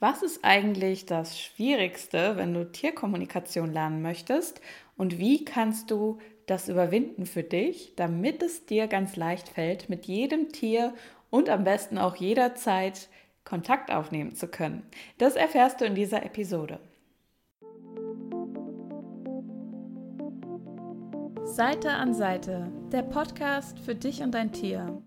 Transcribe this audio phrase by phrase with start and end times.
[0.00, 4.60] Was ist eigentlich das Schwierigste, wenn du Tierkommunikation lernen möchtest?
[4.96, 10.06] Und wie kannst du das überwinden für dich, damit es dir ganz leicht fällt, mit
[10.06, 10.94] jedem Tier
[11.30, 13.08] und am besten auch jederzeit
[13.42, 14.86] Kontakt aufnehmen zu können?
[15.18, 16.78] Das erfährst du in dieser Episode.
[21.42, 25.02] Seite an Seite, der Podcast für dich und dein Tier.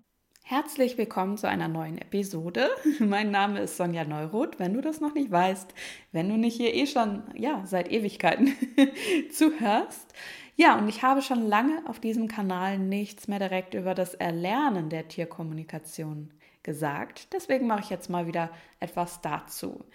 [0.52, 2.70] Herzlich willkommen zu einer neuen Episode.
[3.00, 5.74] Mein Name ist Sonja Neuroth, wenn du das noch nicht weißt,
[6.12, 8.54] wenn du nicht hier eh schon, ja, seit Ewigkeiten
[9.32, 10.14] zuhörst.
[10.58, 14.90] Ja, und ich habe schon lange auf diesem Kanal nichts mehr direkt über das Erlernen
[14.90, 16.34] der Tierkommunikation
[16.64, 17.32] gesagt.
[17.32, 18.50] Deswegen mache ich jetzt mal wieder
[18.82, 19.86] etwas dazu.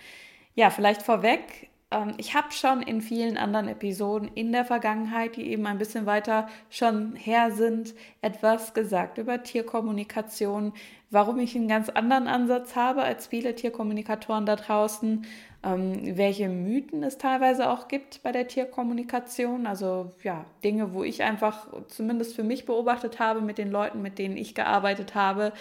[0.54, 5.50] Ja, vielleicht vorweg, ähm, ich habe schon in vielen anderen Episoden in der Vergangenheit, die
[5.50, 10.72] eben ein bisschen weiter schon her sind, etwas gesagt über Tierkommunikation,
[11.10, 15.24] warum ich einen ganz anderen Ansatz habe als viele Tierkommunikatoren da draußen,
[15.62, 21.22] ähm, welche Mythen es teilweise auch gibt bei der Tierkommunikation, also ja, Dinge, wo ich
[21.22, 25.52] einfach zumindest für mich beobachtet habe mit den Leuten, mit denen ich gearbeitet habe,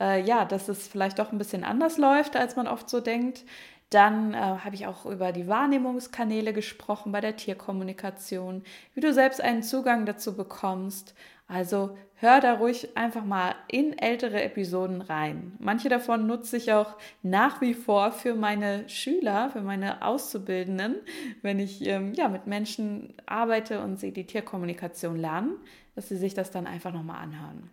[0.00, 3.44] äh, ja, dass es vielleicht doch ein bisschen anders läuft, als man oft so denkt.
[3.92, 8.62] Dann äh, habe ich auch über die Wahrnehmungskanäle gesprochen bei der Tierkommunikation,
[8.94, 11.14] wie du selbst einen Zugang dazu bekommst.
[11.46, 15.56] Also hör da ruhig einfach mal in ältere Episoden rein.
[15.58, 20.94] Manche davon nutze ich auch nach wie vor für meine Schüler, für meine Auszubildenden,
[21.42, 25.58] wenn ich ähm, ja, mit Menschen arbeite und sie die Tierkommunikation lernen,
[25.94, 27.68] dass sie sich das dann einfach nochmal anhören.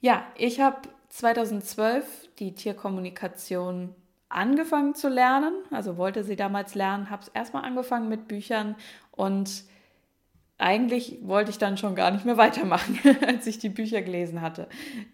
[0.00, 3.94] Ja, ich habe 2012 die Tierkommunikation
[4.34, 8.76] angefangen zu lernen, also wollte sie damals lernen, habe es erstmal angefangen mit Büchern
[9.10, 9.64] und
[10.58, 14.68] eigentlich wollte ich dann schon gar nicht mehr weitermachen, als ich die Bücher gelesen hatte.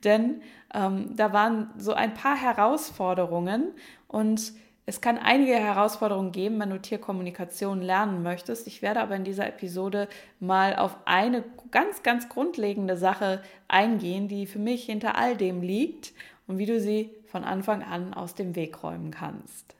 [0.04, 0.42] Denn
[0.74, 3.72] ähm, da waren so ein paar Herausforderungen
[4.06, 4.52] und
[4.88, 8.66] es kann einige Herausforderungen geben, wenn du Tierkommunikation lernen möchtest.
[8.66, 10.08] Ich werde aber in dieser Episode
[10.40, 16.14] mal auf eine ganz, ganz grundlegende Sache eingehen, die für mich hinter all dem liegt
[16.46, 19.74] und wie du sie von Anfang an aus dem Weg räumen kannst.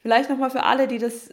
[0.00, 1.30] Vielleicht nochmal für alle, die das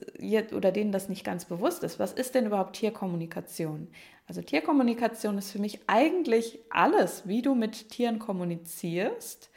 [0.54, 2.00] oder denen das nicht ganz bewusst ist.
[2.00, 3.88] Was ist denn überhaupt Tierkommunikation?
[4.28, 9.52] Also Tierkommunikation ist für mich eigentlich alles, wie du mit Tieren kommunizierst.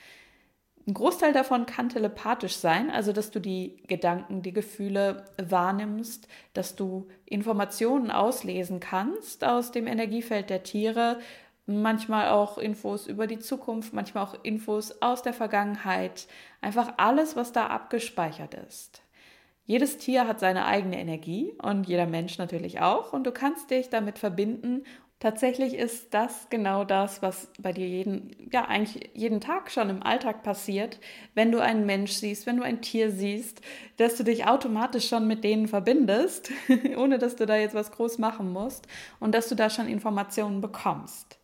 [0.86, 6.76] Ein Großteil davon kann telepathisch sein, also dass du die Gedanken, die Gefühle wahrnimmst, dass
[6.76, 11.18] du Informationen auslesen kannst aus dem Energiefeld der Tiere
[11.68, 16.26] manchmal auch Infos über die Zukunft, manchmal auch Infos aus der Vergangenheit,
[16.60, 19.02] einfach alles, was da abgespeichert ist.
[19.66, 23.90] Jedes Tier hat seine eigene Energie und jeder Mensch natürlich auch und du kannst dich
[23.90, 24.84] damit verbinden.
[25.20, 30.00] Tatsächlich ist das genau das, was bei dir jeden, ja, eigentlich jeden Tag schon im
[30.00, 31.00] Alltag passiert,
[31.34, 33.60] wenn du einen Mensch siehst, wenn du ein Tier siehst,
[33.96, 36.52] dass du dich automatisch schon mit denen verbindest,
[36.96, 38.86] ohne dass du da jetzt was groß machen musst
[39.18, 41.38] und dass du da schon Informationen bekommst.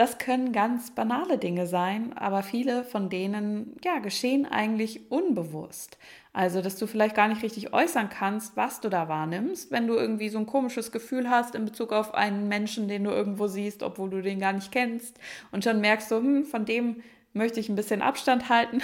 [0.00, 5.98] Das können ganz banale Dinge sein, aber viele von denen ja, geschehen eigentlich unbewusst.
[6.32, 9.96] Also, dass du vielleicht gar nicht richtig äußern kannst, was du da wahrnimmst, wenn du
[9.96, 13.82] irgendwie so ein komisches Gefühl hast in Bezug auf einen Menschen, den du irgendwo siehst,
[13.82, 15.18] obwohl du den gar nicht kennst
[15.52, 17.02] und schon merkst so, hm, von dem
[17.34, 18.80] möchte ich ein bisschen Abstand halten.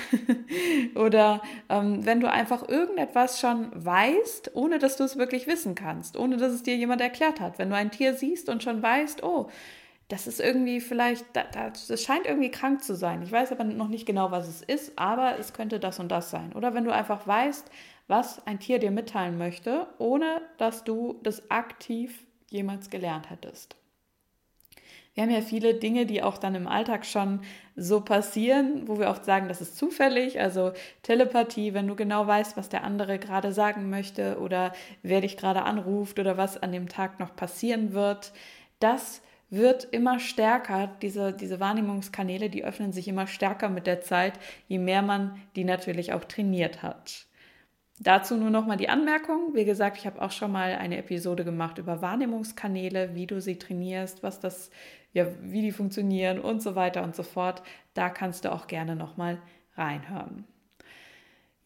[0.96, 1.40] Oder
[1.70, 6.36] ähm, wenn du einfach irgendetwas schon weißt, ohne dass du es wirklich wissen kannst, ohne
[6.36, 7.58] dass es dir jemand erklärt hat.
[7.58, 9.48] Wenn du ein Tier siehst und schon weißt, oh,
[10.08, 13.22] das ist irgendwie vielleicht, das scheint irgendwie krank zu sein.
[13.22, 16.30] Ich weiß aber noch nicht genau, was es ist, aber es könnte das und das
[16.30, 16.52] sein.
[16.52, 17.68] Oder wenn du einfach weißt,
[18.06, 23.74] was ein Tier dir mitteilen möchte, ohne dass du das aktiv jemals gelernt hättest.
[25.14, 27.40] Wir haben ja viele Dinge, die auch dann im Alltag schon
[27.74, 30.38] so passieren, wo wir oft sagen, das ist zufällig.
[30.38, 35.38] Also Telepathie, wenn du genau weißt, was der andere gerade sagen möchte oder wer dich
[35.38, 38.32] gerade anruft oder was an dem Tag noch passieren wird.
[38.78, 44.34] Das wird immer stärker, diese, diese Wahrnehmungskanäle, die öffnen sich immer stärker mit der Zeit,
[44.68, 47.26] je mehr man die natürlich auch trainiert hat.
[47.98, 49.54] Dazu nur noch mal die Anmerkung.
[49.54, 53.58] Wie gesagt, ich habe auch schon mal eine Episode gemacht über Wahrnehmungskanäle, wie du sie
[53.58, 54.70] trainierst, was das,
[55.14, 57.62] ja, wie die funktionieren und so weiter und so fort.
[57.94, 59.38] Da kannst du auch gerne noch mal
[59.76, 60.44] reinhören.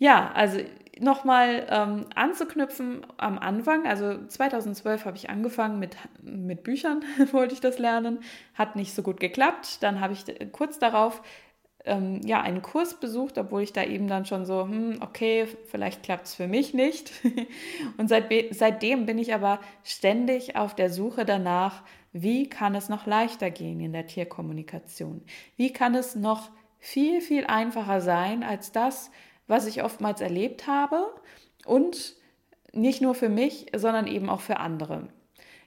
[0.00, 0.58] Ja, also
[0.98, 7.60] nochmal ähm, anzuknüpfen am Anfang, also 2012 habe ich angefangen mit, mit Büchern, wollte ich
[7.60, 8.20] das lernen,
[8.54, 9.82] hat nicht so gut geklappt.
[9.82, 11.20] Dann habe ich kurz darauf
[11.84, 16.02] ähm, ja, einen Kurs besucht, obwohl ich da eben dann schon so, hm, okay, vielleicht
[16.02, 17.12] klappt es für mich nicht.
[17.98, 21.82] Und seit, seitdem bin ich aber ständig auf der Suche danach,
[22.12, 25.22] wie kann es noch leichter gehen in der Tierkommunikation?
[25.56, 26.48] Wie kann es noch
[26.78, 29.10] viel, viel einfacher sein als das,
[29.50, 31.12] was ich oftmals erlebt habe
[31.66, 32.14] und
[32.72, 35.08] nicht nur für mich, sondern eben auch für andere.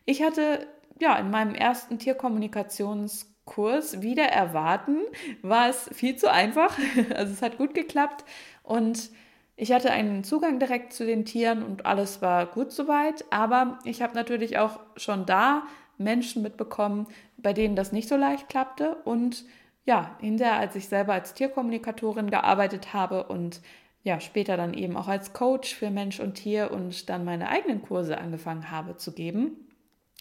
[0.06, 0.66] Ich hatte
[1.00, 5.00] ja in meinem ersten Tierkommunikationskurs wieder erwarten,
[5.42, 6.78] war es viel zu einfach.
[7.14, 8.24] Also es hat gut geklappt
[8.64, 9.10] und
[9.58, 14.02] ich hatte einen Zugang direkt zu den Tieren und alles war gut soweit, aber ich
[14.02, 15.64] habe natürlich auch schon da
[15.98, 17.08] Menschen mitbekommen,
[17.38, 19.44] bei denen das nicht so leicht klappte und
[19.86, 23.62] ja, hinterher, als ich selber als Tierkommunikatorin gearbeitet habe und
[24.04, 27.82] ja, später dann eben auch als Coach für Mensch und Tier und dann meine eigenen
[27.82, 29.68] Kurse angefangen habe zu geben,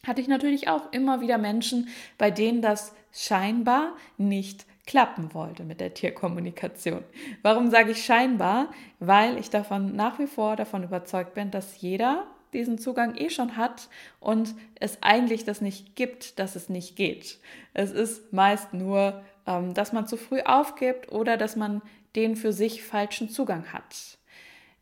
[0.07, 1.89] hatte ich natürlich auch immer wieder Menschen,
[2.19, 7.05] bei denen das scheinbar nicht klappen wollte mit der Tierkommunikation.
[7.43, 8.71] Warum sage ich scheinbar?
[8.99, 13.57] Weil ich davon nach wie vor davon überzeugt bin, dass jeder diesen Zugang eh schon
[13.57, 13.89] hat
[14.21, 17.39] und es eigentlich das nicht gibt, dass es nicht geht.
[17.73, 21.83] Es ist meist nur, ähm, dass man zu früh aufgibt oder dass man
[22.17, 24.19] den für sich falschen Zugang hat.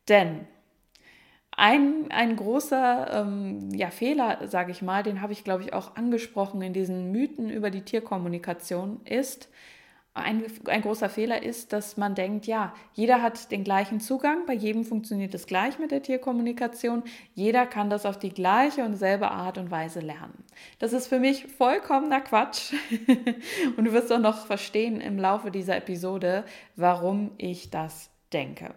[0.07, 0.47] Denn
[1.51, 5.95] ein, ein großer ähm, ja, Fehler, sage ich mal, den habe ich, glaube ich, auch
[5.95, 9.49] angesprochen in diesen Mythen über die Tierkommunikation, ist,
[10.13, 14.53] ein, ein großer Fehler ist, dass man denkt, ja, jeder hat den gleichen Zugang, bei
[14.53, 17.03] jedem funktioniert es gleich mit der Tierkommunikation,
[17.33, 20.43] jeder kann das auf die gleiche und selbe Art und Weise lernen.
[20.79, 22.73] Das ist für mich vollkommener Quatsch
[23.77, 26.43] und du wirst auch noch verstehen im Laufe dieser Episode,
[26.75, 28.73] warum ich das denke.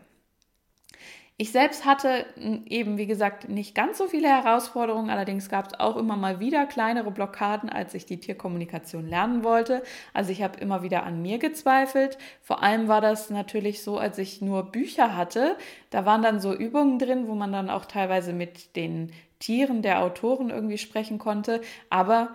[1.37, 5.81] Ich selbst hatte hm, eben, wie gesagt, nicht ganz so viele Herausforderungen, allerdings gab es
[5.81, 9.83] auch immer mal wieder kleinere Blockaden, als ich die Tierkommunikation lernen wollte.
[10.13, 12.19] Also ich habe immer wieder an mir gezweifelt.
[12.41, 15.57] Vor allem war das natürlich so, als ich nur Bücher hatte.
[15.91, 19.11] Da waren dann so Übungen drin, wo man dann auch teilweise mit den
[19.41, 21.61] Tieren der Autoren irgendwie sprechen konnte.
[21.91, 22.33] Aber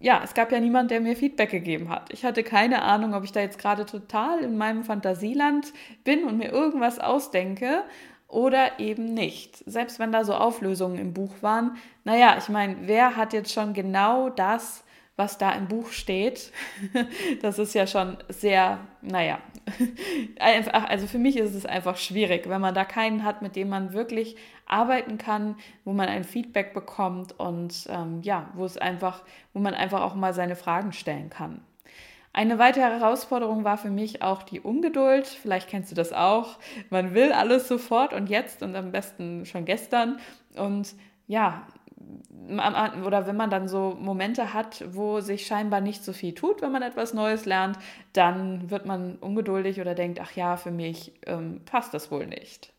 [0.00, 2.12] ja, es gab ja niemand, der mir Feedback gegeben hat.
[2.12, 6.38] Ich hatte keine Ahnung, ob ich da jetzt gerade total in meinem Fantasieland bin und
[6.38, 7.84] mir irgendwas ausdenke
[8.30, 9.56] oder eben nicht.
[9.66, 13.74] Selbst wenn da so Auflösungen im Buch waren, naja, ich meine, wer hat jetzt schon
[13.74, 14.84] genau das,
[15.16, 16.52] was da im Buch steht?
[17.42, 19.38] das ist ja schon sehr, naja,
[20.38, 23.68] einfach, also für mich ist es einfach schwierig, wenn man da keinen hat, mit dem
[23.68, 24.36] man wirklich
[24.66, 29.22] arbeiten kann, wo man ein Feedback bekommt und ähm, ja, wo es einfach,
[29.52, 31.60] wo man einfach auch mal seine Fragen stellen kann.
[32.32, 35.26] Eine weitere Herausforderung war für mich auch die Ungeduld.
[35.26, 36.58] Vielleicht kennst du das auch.
[36.88, 40.20] Man will alles sofort und jetzt und am besten schon gestern.
[40.54, 40.94] Und
[41.26, 41.66] ja,
[43.04, 46.72] oder wenn man dann so Momente hat, wo sich scheinbar nicht so viel tut, wenn
[46.72, 47.78] man etwas Neues lernt,
[48.12, 52.72] dann wird man ungeduldig oder denkt, ach ja, für mich ähm, passt das wohl nicht.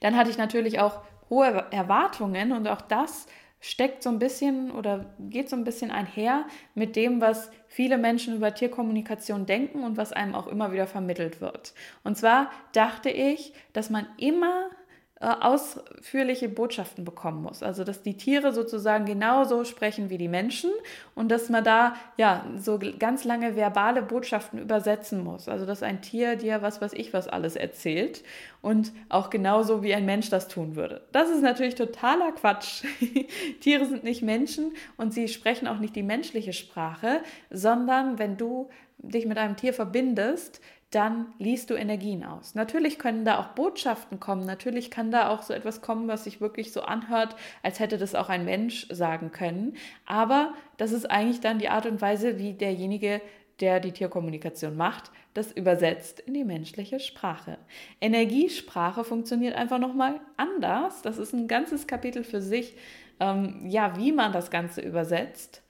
[0.00, 3.26] Dann hatte ich natürlich auch hohe Erwartungen und auch das
[3.66, 8.36] steckt so ein bisschen oder geht so ein bisschen einher mit dem, was viele Menschen
[8.36, 11.74] über Tierkommunikation denken und was einem auch immer wieder vermittelt wird.
[12.04, 14.70] Und zwar dachte ich, dass man immer
[15.18, 17.62] äh, ausführliche Botschaften bekommen muss.
[17.62, 20.70] Also dass die Tiere sozusagen genauso sprechen wie die Menschen
[21.14, 25.48] und dass man da ja so ganz lange verbale Botschaften übersetzen muss.
[25.48, 28.24] Also dass ein Tier dir was weiß ich was alles erzählt
[28.60, 31.00] und auch genauso wie ein Mensch das tun würde.
[31.12, 32.84] Das ist natürlich totaler Quatsch.
[33.60, 38.68] Tiere sind nicht Menschen und sie sprechen auch nicht die menschliche Sprache, sondern wenn du
[38.98, 40.60] dich mit einem Tier verbindest,
[40.90, 42.54] dann liest du Energien aus.
[42.54, 46.40] Natürlich können da auch Botschaften kommen, natürlich kann da auch so etwas kommen, was sich
[46.40, 49.76] wirklich so anhört, als hätte das auch ein Mensch sagen können.
[50.06, 53.20] Aber das ist eigentlich dann die Art und Weise, wie derjenige,
[53.60, 57.58] der die Tierkommunikation macht, das übersetzt in die menschliche Sprache.
[58.00, 61.02] Energiesprache funktioniert einfach nochmal anders.
[61.02, 62.76] Das ist ein ganzes Kapitel für sich,
[63.18, 65.62] ähm, ja, wie man das Ganze übersetzt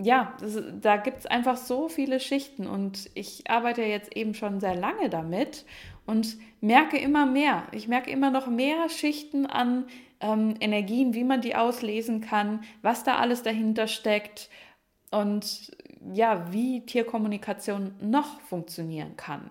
[0.00, 4.60] ja, das, da gibt es einfach so viele Schichten und ich arbeite jetzt eben schon
[4.60, 5.64] sehr lange damit
[6.06, 7.64] und merke immer mehr.
[7.72, 9.86] Ich merke immer noch mehr Schichten an
[10.20, 14.48] ähm, Energien, wie man die auslesen kann, was da alles dahinter steckt
[15.10, 15.70] und
[16.12, 19.50] ja, wie Tierkommunikation noch funktionieren kann.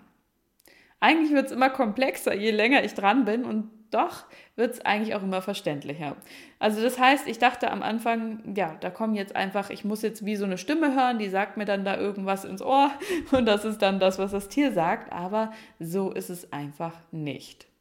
[1.00, 4.24] Eigentlich wird es immer komplexer, je länger ich dran bin und doch
[4.56, 6.16] wird es eigentlich auch immer verständlicher.
[6.58, 10.24] Also das heißt, ich dachte am Anfang, ja, da kommen jetzt einfach, ich muss jetzt
[10.24, 12.90] wie so eine Stimme hören, die sagt mir dann da irgendwas ins Ohr
[13.32, 17.71] und das ist dann das, was das Tier sagt, aber so ist es einfach nicht.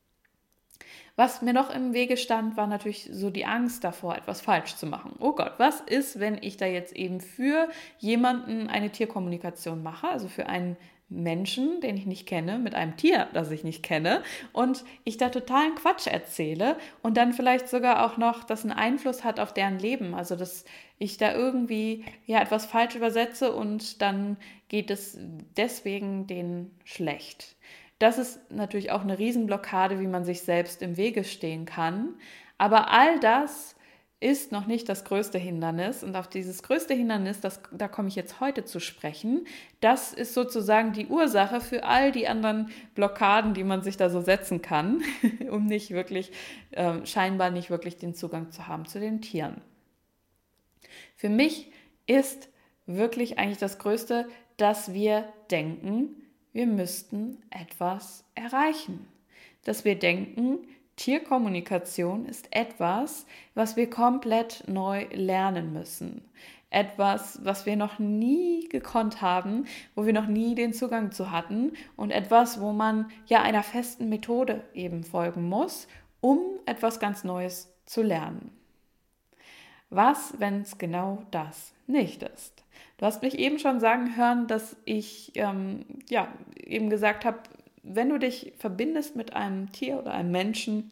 [1.16, 4.86] Was mir noch im Wege stand, war natürlich so die Angst davor, etwas falsch zu
[4.86, 5.14] machen.
[5.20, 10.28] Oh Gott, was ist, wenn ich da jetzt eben für jemanden eine Tierkommunikation mache, also
[10.28, 10.78] für einen
[11.12, 15.28] Menschen, den ich nicht kenne, mit einem Tier, das ich nicht kenne, und ich da
[15.28, 19.78] totalen Quatsch erzähle und dann vielleicht sogar auch noch das einen Einfluss hat auf deren
[19.78, 20.16] Leben.
[20.16, 20.64] Also dass
[20.98, 24.38] ich da irgendwie ja etwas falsch übersetze und dann
[24.70, 25.18] geht es
[25.58, 27.58] deswegen denen schlecht.
[28.02, 32.16] Das ist natürlich auch eine Riesenblockade, wie man sich selbst im Wege stehen kann.
[32.58, 33.76] Aber all das
[34.20, 36.04] ist noch nicht das größte Hindernis.
[36.04, 39.46] Und auf dieses größte Hindernis, das, da komme ich jetzt heute zu sprechen,
[39.82, 44.22] das ist sozusagen die Ursache für all die anderen Blockaden, die man sich da so
[44.22, 45.02] setzen kann,
[45.50, 46.32] um nicht wirklich,
[46.72, 49.62] äh, scheinbar nicht wirklich den Zugang zu haben zu den Tieren.
[51.16, 51.72] Für mich
[52.06, 52.50] ist
[52.86, 54.28] wirklich eigentlich das Größte,
[54.58, 56.21] dass wir denken,
[56.54, 59.08] wir müssten etwas erreichen.
[59.64, 60.60] Dass wir denken,
[60.96, 66.22] Tierkommunikation ist etwas, was wir komplett neu lernen müssen.
[66.70, 69.66] Etwas, was wir noch nie gekonnt haben,
[69.96, 74.10] wo wir noch nie den Zugang zu hatten und etwas, wo man ja einer festen
[74.10, 75.88] Methode eben folgen muss,
[76.22, 78.52] um etwas ganz Neues zu lernen.
[79.90, 82.61] Was, wenn es genau das nicht ist?
[82.98, 87.40] Du hast mich eben schon sagen hören, dass ich ähm, ja eben gesagt habe,
[87.84, 90.92] wenn du dich verbindest mit einem Tier oder einem Menschen,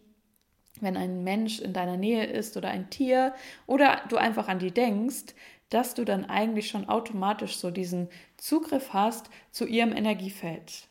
[0.82, 3.34] wenn ein Mensch in deiner Nähe ist oder ein Tier
[3.68, 5.36] oder du einfach an die denkst,
[5.70, 10.88] dass du dann eigentlich schon automatisch so diesen Zugriff hast zu ihrem Energiefeld.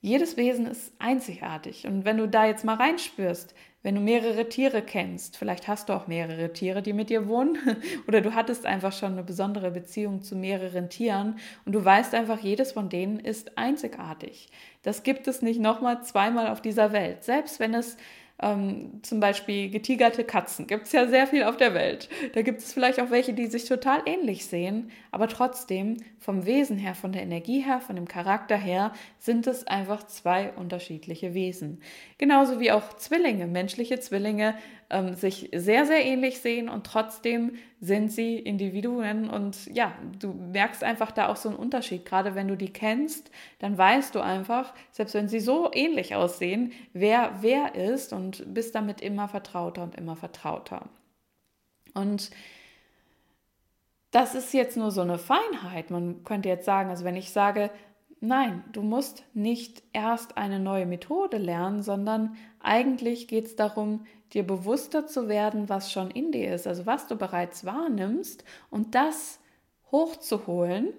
[0.00, 4.82] Jedes Wesen ist einzigartig und wenn du da jetzt mal reinspürst, wenn du mehrere Tiere
[4.82, 7.58] kennst, vielleicht hast du auch mehrere Tiere, die mit dir wohnen,
[8.08, 12.40] oder du hattest einfach schon eine besondere Beziehung zu mehreren Tieren und du weißt einfach,
[12.40, 14.48] jedes von denen ist einzigartig.
[14.82, 17.24] Das gibt es nicht nochmal zweimal auf dieser Welt.
[17.24, 17.96] Selbst wenn es
[18.42, 22.08] ähm, zum Beispiel getigerte Katzen gibt es ja sehr viel auf der Welt.
[22.34, 26.78] Da gibt es vielleicht auch welche, die sich total ähnlich sehen, aber trotzdem vom Wesen
[26.78, 31.82] her, von der Energie her, von dem Charakter her, sind es einfach zwei unterschiedliche Wesen.
[32.18, 34.54] Genauso wie auch Zwillinge, menschliche Zwillinge
[34.90, 40.84] ähm, sich sehr, sehr ähnlich sehen und trotzdem sind sie Individuen und ja, du merkst
[40.84, 42.04] einfach da auch so einen Unterschied.
[42.04, 43.30] Gerade wenn du die kennst,
[43.60, 48.74] dann weißt du einfach, selbst wenn sie so ähnlich aussehen, wer wer ist und bist
[48.74, 50.88] damit immer vertrauter und immer vertrauter.
[51.94, 52.30] Und
[54.10, 55.90] das ist jetzt nur so eine Feinheit.
[55.90, 57.70] Man könnte jetzt sagen, also wenn ich sage,
[58.20, 64.46] nein, du musst nicht erst eine neue Methode lernen, sondern eigentlich geht es darum, dir
[64.46, 69.40] bewusster zu werden, was schon in dir ist, also was du bereits wahrnimmst und das
[69.90, 70.92] hochzuholen.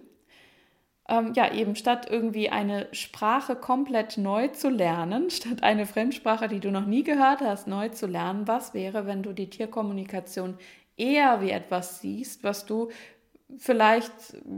[1.07, 6.59] Ähm, ja, eben statt irgendwie eine Sprache komplett neu zu lernen, statt eine Fremdsprache, die
[6.59, 10.57] du noch nie gehört hast, neu zu lernen, was wäre, wenn du die Tierkommunikation
[10.97, 12.89] eher wie etwas siehst, was du
[13.57, 14.11] vielleicht,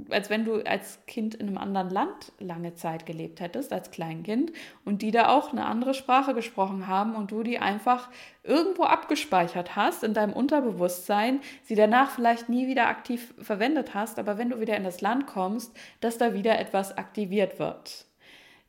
[0.09, 4.51] als wenn du als Kind in einem anderen Land lange Zeit gelebt hättest, als Kleinkind,
[4.85, 8.09] und die da auch eine andere Sprache gesprochen haben und du die einfach
[8.43, 14.37] irgendwo abgespeichert hast in deinem Unterbewusstsein, sie danach vielleicht nie wieder aktiv verwendet hast, aber
[14.37, 18.05] wenn du wieder in das Land kommst, dass da wieder etwas aktiviert wird.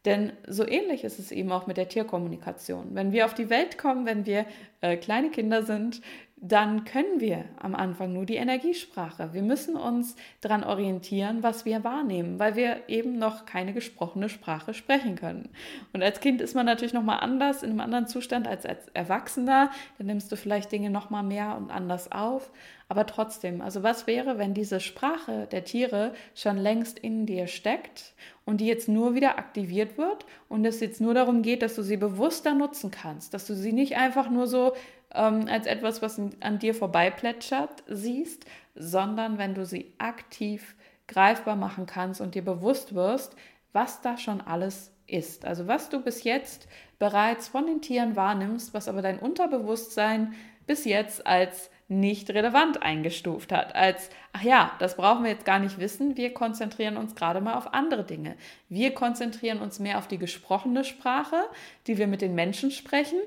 [0.04, 2.94] Denn so ähnlich ist es eben auch mit der Tierkommunikation.
[2.94, 4.44] Wenn wir auf die Welt kommen, wenn wir
[4.82, 6.02] äh, kleine Kinder sind,
[6.46, 9.32] dann können wir am Anfang nur die Energiesprache.
[9.32, 14.74] Wir müssen uns daran orientieren, was wir wahrnehmen, weil wir eben noch keine gesprochene Sprache
[14.74, 15.48] sprechen können.
[15.94, 18.88] Und als Kind ist man natürlich noch mal anders, in einem anderen Zustand als als
[18.92, 19.70] Erwachsener.
[19.96, 22.50] Dann nimmst du vielleicht Dinge noch mal mehr und anders auf.
[22.90, 28.12] Aber trotzdem, also was wäre, wenn diese Sprache der Tiere schon längst in dir steckt
[28.44, 31.82] und die jetzt nur wieder aktiviert wird und es jetzt nur darum geht, dass du
[31.82, 34.74] sie bewusster nutzen kannst, dass du sie nicht einfach nur so
[35.14, 40.74] ähm, als etwas, was an dir vorbeiplätschert, siehst, sondern wenn du sie aktiv
[41.06, 43.36] greifbar machen kannst und dir bewusst wirst,
[43.72, 45.44] was da schon alles ist.
[45.44, 46.66] Also was du bis jetzt
[46.98, 50.34] bereits von den Tieren wahrnimmst, was aber dein Unterbewusstsein
[50.66, 55.58] bis jetzt als nicht relevant eingestuft hat, als, ach ja, das brauchen wir jetzt gar
[55.58, 58.36] nicht wissen, wir konzentrieren uns gerade mal auf andere Dinge.
[58.70, 61.44] Wir konzentrieren uns mehr auf die gesprochene Sprache,
[61.86, 63.18] die wir mit den Menschen sprechen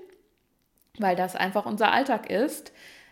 [0.99, 2.71] weil das einfach unser Alltag ist,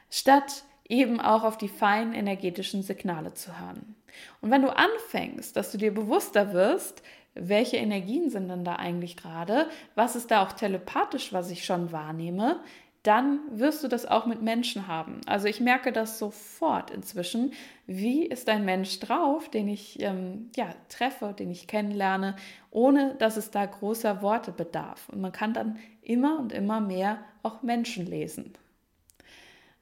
[0.09, 3.95] statt eben auch auf die feinen energetischen Signale zu hören.
[4.41, 7.01] Und wenn du anfängst, dass du dir bewusster wirst,
[7.33, 11.91] welche Energien sind denn da eigentlich gerade, was ist da auch telepathisch, was ich schon
[11.91, 12.61] wahrnehme,
[13.05, 15.21] dann wirst du das auch mit Menschen haben.
[15.27, 17.53] Also ich merke das sofort inzwischen.
[17.85, 22.35] Wie ist ein Mensch drauf, den ich ähm, ja, treffe, den ich kennenlerne,
[22.71, 25.07] ohne dass es da großer Worte bedarf.
[25.09, 28.53] Und man kann dann immer und immer mehr auch Menschen lesen.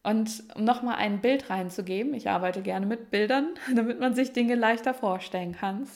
[0.04, 4.56] Und um nochmal ein Bild reinzugeben, ich arbeite gerne mit Bildern, damit man sich Dinge
[4.56, 5.88] leichter vorstellen kann.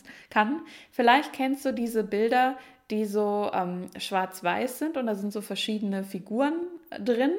[0.92, 2.58] Vielleicht kennst du diese Bilder,
[2.90, 6.54] die so ähm, schwarz-weiß sind und da sind so verschiedene Figuren
[7.00, 7.32] drin.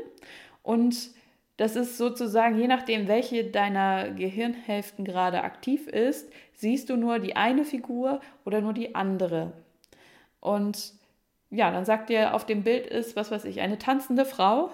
[0.62, 1.10] Und
[1.56, 7.36] das ist sozusagen, je nachdem, welche deiner Gehirnhälften gerade aktiv ist, siehst du nur die
[7.36, 9.52] eine Figur oder nur die andere.
[10.40, 10.92] Und
[11.50, 14.70] ja, dann sagt dir, auf dem Bild ist, was weiß ich, eine tanzende Frau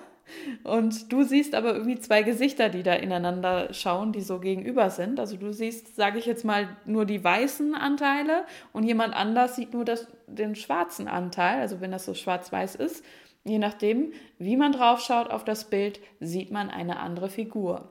[0.62, 5.20] und du siehst aber irgendwie zwei Gesichter, die da ineinander schauen, die so gegenüber sind.
[5.20, 9.74] Also du siehst, sage ich jetzt mal, nur die weißen Anteile und jemand anders sieht
[9.74, 13.04] nur das, den schwarzen Anteil, also wenn das so schwarz-weiß ist.
[13.44, 17.90] Je nachdem, wie man drauf schaut auf das Bild, sieht man eine andere Figur.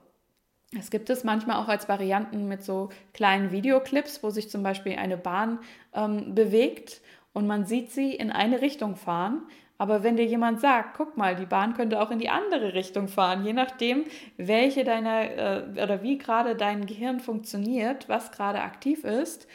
[0.77, 4.95] Es gibt es manchmal auch als Varianten mit so kleinen Videoclips, wo sich zum Beispiel
[4.95, 5.59] eine Bahn
[5.93, 7.01] ähm, bewegt
[7.33, 9.43] und man sieht sie in eine Richtung fahren.
[9.77, 13.07] Aber wenn dir jemand sagt, guck mal, die Bahn könnte auch in die andere Richtung
[13.07, 14.05] fahren, je nachdem,
[14.37, 19.47] welche deiner äh, oder wie gerade dein Gehirn funktioniert, was gerade aktiv ist,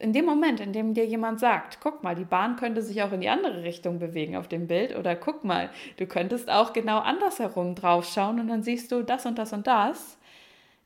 [0.00, 3.12] in dem Moment, in dem dir jemand sagt, guck mal, die Bahn könnte sich auch
[3.12, 6.98] in die andere Richtung bewegen auf dem Bild oder guck mal, du könntest auch genau
[6.98, 10.18] andersherum draufschauen und dann siehst du das und das und das,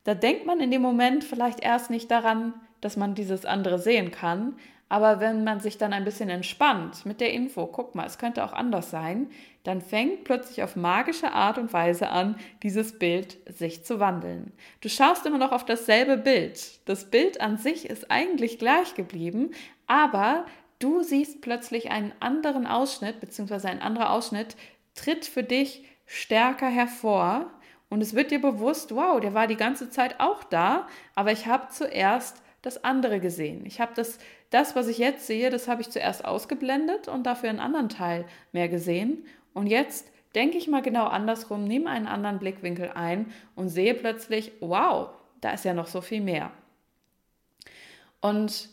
[0.04, 4.10] da denkt man in dem Moment vielleicht erst nicht daran, dass man dieses andere sehen
[4.10, 4.56] kann,
[4.92, 8.44] aber wenn man sich dann ein bisschen entspannt mit der Info, guck mal, es könnte
[8.44, 9.30] auch anders sein,
[9.64, 14.52] dann fängt plötzlich auf magische Art und Weise an, dieses Bild sich zu wandeln.
[14.82, 16.86] Du schaust immer noch auf dasselbe Bild.
[16.86, 19.52] Das Bild an sich ist eigentlich gleich geblieben,
[19.86, 20.44] aber
[20.78, 24.56] du siehst plötzlich einen anderen Ausschnitt, beziehungsweise ein anderer Ausschnitt
[24.94, 27.50] tritt für dich stärker hervor
[27.88, 31.46] und es wird dir bewusst, wow, der war die ganze Zeit auch da, aber ich
[31.46, 33.64] habe zuerst das andere gesehen.
[33.66, 34.18] Ich habe das,
[34.52, 38.26] das, was ich jetzt sehe, das habe ich zuerst ausgeblendet und dafür einen anderen Teil
[38.52, 39.24] mehr gesehen.
[39.54, 44.52] Und jetzt denke ich mal genau andersrum, nehme einen anderen Blickwinkel ein und sehe plötzlich,
[44.60, 45.08] wow,
[45.40, 46.50] da ist ja noch so viel mehr.
[48.20, 48.68] Und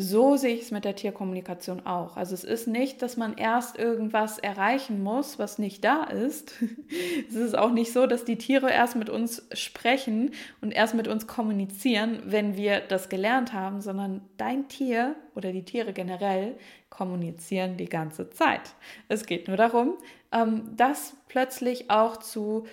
[0.00, 2.16] so sehe ich es mit der Tierkommunikation auch.
[2.16, 6.52] Also es ist nicht, dass man erst irgendwas erreichen muss, was nicht da ist.
[7.28, 11.08] es ist auch nicht so, dass die Tiere erst mit uns sprechen und erst mit
[11.08, 16.56] uns kommunizieren, wenn wir das gelernt haben, sondern dein Tier oder die Tiere generell
[16.90, 18.74] kommunizieren die ganze Zeit.
[19.08, 19.94] Es geht nur darum,
[20.30, 22.66] ähm, das plötzlich auch zu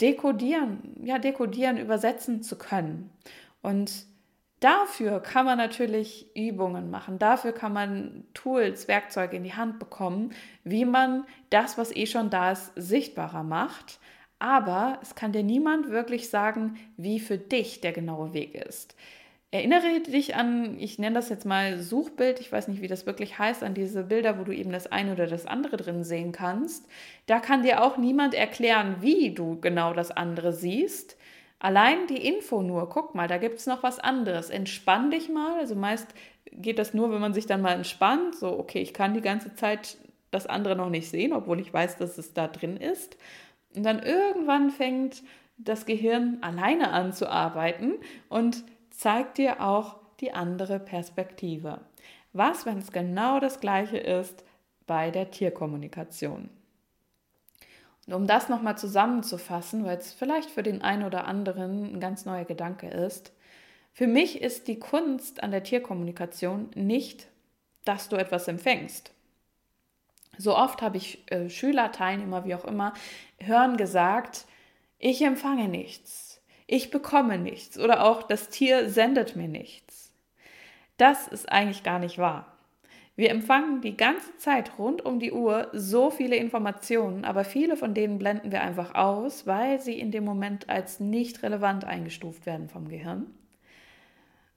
[0.00, 3.10] dekodieren, ja, dekodieren, übersetzen zu können.
[3.62, 4.06] Und
[4.62, 10.30] Dafür kann man natürlich Übungen machen, dafür kann man Tools, Werkzeuge in die Hand bekommen,
[10.62, 13.98] wie man das, was eh schon da ist, sichtbarer macht.
[14.38, 18.94] Aber es kann dir niemand wirklich sagen, wie für dich der genaue Weg ist.
[19.50, 23.40] Erinnere dich an, ich nenne das jetzt mal Suchbild, ich weiß nicht, wie das wirklich
[23.40, 26.86] heißt, an diese Bilder, wo du eben das eine oder das andere drin sehen kannst.
[27.26, 31.16] Da kann dir auch niemand erklären, wie du genau das andere siehst.
[31.62, 34.50] Allein die Info nur, guck mal, da gibt es noch was anderes.
[34.50, 35.60] Entspann dich mal.
[35.60, 36.08] Also meist
[36.50, 38.34] geht das nur, wenn man sich dann mal entspannt.
[38.34, 39.96] So, okay, ich kann die ganze Zeit
[40.32, 43.16] das andere noch nicht sehen, obwohl ich weiß, dass es da drin ist.
[43.76, 45.22] Und dann irgendwann fängt
[45.56, 47.92] das Gehirn alleine an zu arbeiten
[48.28, 51.80] und zeigt dir auch die andere Perspektive.
[52.32, 54.44] Was, wenn es genau das gleiche ist
[54.88, 56.50] bei der Tierkommunikation?
[58.08, 62.44] Um das nochmal zusammenzufassen, weil es vielleicht für den einen oder anderen ein ganz neuer
[62.44, 63.32] Gedanke ist,
[63.92, 67.28] für mich ist die Kunst an der Tierkommunikation nicht,
[67.84, 69.12] dass du etwas empfängst.
[70.38, 72.94] So oft habe ich äh, Schüler, Teilnehmer, wie auch immer,
[73.38, 74.46] hören gesagt,
[74.98, 80.12] ich empfange nichts, ich bekomme nichts oder auch das Tier sendet mir nichts.
[80.96, 82.51] Das ist eigentlich gar nicht wahr.
[83.14, 87.92] Wir empfangen die ganze Zeit rund um die Uhr so viele Informationen, aber viele von
[87.92, 92.68] denen blenden wir einfach aus, weil sie in dem Moment als nicht relevant eingestuft werden
[92.68, 93.26] vom Gehirn.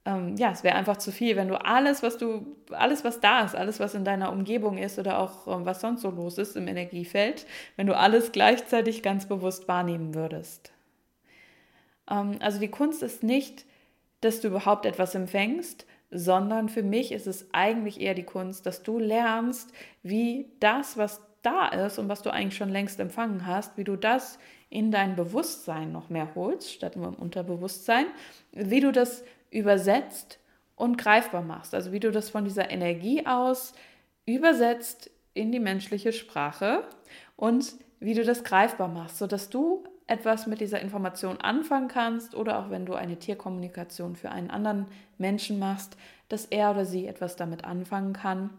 [0.06, 3.44] Ähm, ja, es wäre einfach zu viel, wenn du alles, was du, alles, was da
[3.44, 6.56] ist, alles, was in deiner Umgebung ist oder auch ähm, was sonst so los ist
[6.56, 10.72] im Energiefeld, wenn du alles gleichzeitig ganz bewusst wahrnehmen würdest.
[12.10, 13.66] Ähm, also die Kunst ist nicht,
[14.22, 18.84] dass du überhaupt etwas empfängst, sondern für mich ist es eigentlich eher die Kunst, dass
[18.84, 19.72] du lernst,
[20.04, 23.96] wie das, was da ist und was du eigentlich schon längst empfangen hast, wie du
[23.96, 24.40] das
[24.70, 28.08] in dein Bewusstsein noch mehr holst, statt nur im Unterbewusstsein,
[28.52, 30.40] wie du das übersetzt
[30.76, 31.74] und greifbar machst.
[31.74, 33.74] Also wie du das von dieser Energie aus
[34.26, 36.84] übersetzt in die menschliche Sprache
[37.36, 42.60] und wie du das greifbar machst, sodass du etwas mit dieser Information anfangen kannst oder
[42.60, 44.86] auch wenn du eine Tierkommunikation für einen anderen
[45.18, 45.98] Menschen machst,
[46.30, 48.52] dass er oder sie etwas damit anfangen kann.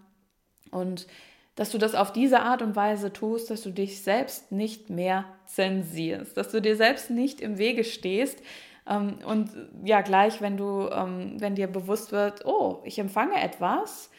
[0.71, 1.07] Und
[1.55, 5.25] dass du das auf diese Art und Weise tust, dass du dich selbst nicht mehr
[5.47, 8.43] zensierst, dass du dir selbst nicht im Wege stehst,
[8.89, 9.51] ähm, und
[9.85, 14.11] ja, gleich, wenn du, ähm, wenn dir bewusst wird, oh, ich empfange etwas,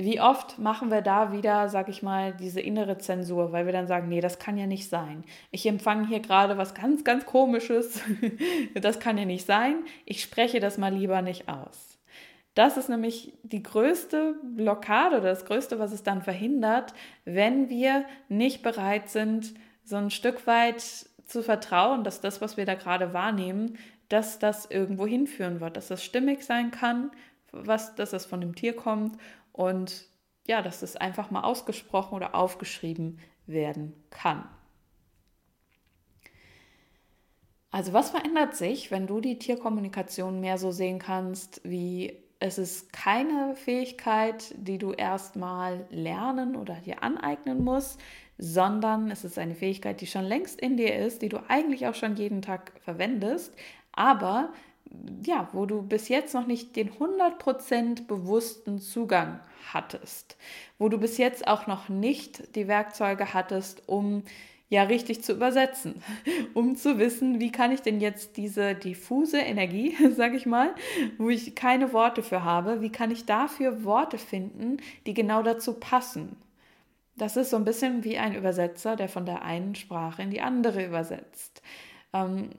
[0.00, 3.88] wie oft machen wir da wieder, sag ich mal, diese innere Zensur, weil wir dann
[3.88, 5.24] sagen, nee, das kann ja nicht sein.
[5.50, 8.00] Ich empfange hier gerade was ganz, ganz Komisches.
[8.74, 9.78] das kann ja nicht sein.
[10.04, 11.98] Ich spreche das mal lieber nicht aus.
[12.54, 18.04] Das ist nämlich die größte Blockade oder das Größte, was es dann verhindert, wenn wir
[18.28, 23.12] nicht bereit sind, so ein Stück weit zu vertrauen, dass das, was wir da gerade
[23.12, 27.10] wahrnehmen, dass das irgendwo hinführen wird, dass das stimmig sein kann,
[27.52, 29.18] was, dass das von dem Tier kommt
[29.58, 30.06] und
[30.46, 34.48] ja, dass das einfach mal ausgesprochen oder aufgeschrieben werden kann.
[37.72, 42.92] Also was verändert sich, wenn du die Tierkommunikation mehr so sehen kannst, wie es ist
[42.92, 48.00] keine Fähigkeit, die du erstmal lernen oder dir aneignen musst,
[48.38, 51.96] sondern es ist eine Fähigkeit, die schon längst in dir ist, die du eigentlich auch
[51.96, 53.56] schon jeden Tag verwendest,
[53.90, 54.52] aber
[55.26, 59.40] ja, wo du bis jetzt noch nicht den 100% bewussten Zugang
[59.72, 60.36] hattest,
[60.78, 64.22] wo du bis jetzt auch noch nicht die Werkzeuge hattest, um
[64.68, 66.02] ja richtig zu übersetzen,
[66.54, 70.74] um zu wissen, wie kann ich denn jetzt diese diffuse Energie, sage ich mal,
[71.16, 75.74] wo ich keine Worte für habe, wie kann ich dafür Worte finden, die genau dazu
[75.74, 76.36] passen.
[77.16, 80.40] Das ist so ein bisschen wie ein Übersetzer, der von der einen Sprache in die
[80.40, 81.62] andere übersetzt.
[82.12, 82.50] Ähm,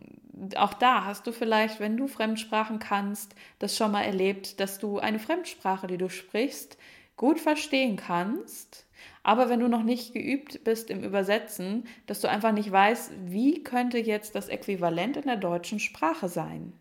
[0.55, 4.99] auch da hast du vielleicht, wenn du Fremdsprachen kannst, das schon mal erlebt, dass du
[4.99, 6.77] eine Fremdsprache, die du sprichst,
[7.17, 8.85] gut verstehen kannst,
[9.23, 13.63] aber wenn du noch nicht geübt bist im Übersetzen, dass du einfach nicht weißt, wie
[13.63, 16.73] könnte jetzt das Äquivalent in der deutschen Sprache sein.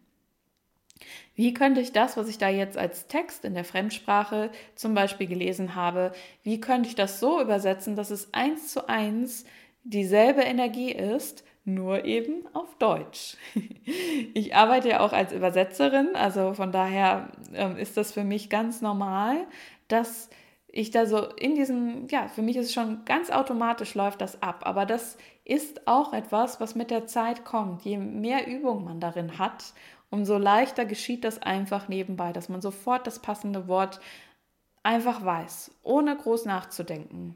[1.34, 5.26] Wie könnte ich das, was ich da jetzt als Text in der Fremdsprache zum Beispiel
[5.26, 9.44] gelesen habe, wie könnte ich das so übersetzen, dass es eins zu eins
[9.84, 13.36] dieselbe Energie ist, nur eben auf Deutsch.
[14.34, 18.82] Ich arbeite ja auch als Übersetzerin, also von daher ähm, ist das für mich ganz
[18.82, 19.46] normal,
[19.88, 20.28] dass
[20.68, 24.42] ich da so in diesem, ja, für mich ist es schon ganz automatisch läuft das
[24.42, 27.82] ab, aber das ist auch etwas, was mit der Zeit kommt.
[27.82, 29.72] Je mehr Übung man darin hat,
[30.10, 34.00] umso leichter geschieht das einfach nebenbei, dass man sofort das passende Wort
[34.82, 37.34] einfach weiß, ohne groß nachzudenken.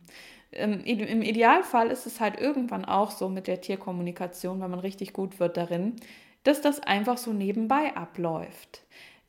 [0.52, 5.40] Im, Idealfall ist es halt irgendwann auch so mit der Tierkommunikation, wenn man richtig gut
[5.40, 5.96] wird darin,
[6.44, 8.82] dass das einfach so nebenbei abläuft.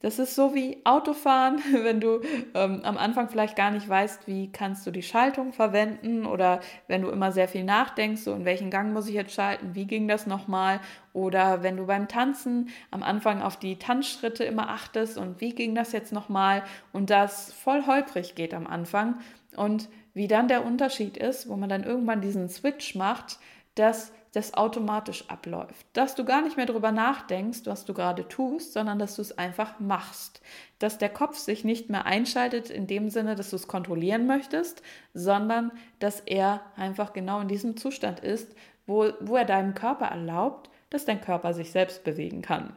[0.03, 2.19] Das ist so wie Autofahren, wenn du
[2.53, 6.59] ähm, am Anfang vielleicht gar nicht weißt, wie kannst du die Schaltung verwenden oder
[6.89, 9.85] wenn du immer sehr viel nachdenkst, so in welchen Gang muss ich jetzt schalten, wie
[9.85, 10.81] ging das nochmal?
[11.13, 15.73] Oder wenn du beim Tanzen am Anfang auf die Tanzschritte immer achtest und wie ging
[15.73, 16.63] das jetzt nochmal?
[16.91, 19.19] Und das voll holprig geht am Anfang.
[19.55, 23.39] Und wie dann der Unterschied ist, wo man dann irgendwann diesen Switch macht,
[23.75, 25.85] dass das automatisch abläuft.
[25.93, 29.37] Dass du gar nicht mehr darüber nachdenkst, was du gerade tust, sondern dass du es
[29.37, 30.41] einfach machst.
[30.79, 34.81] Dass der Kopf sich nicht mehr einschaltet in dem Sinne, dass du es kontrollieren möchtest,
[35.13, 38.55] sondern dass er einfach genau in diesem Zustand ist,
[38.87, 42.75] wo, wo er deinem Körper erlaubt, dass dein Körper sich selbst bewegen kann.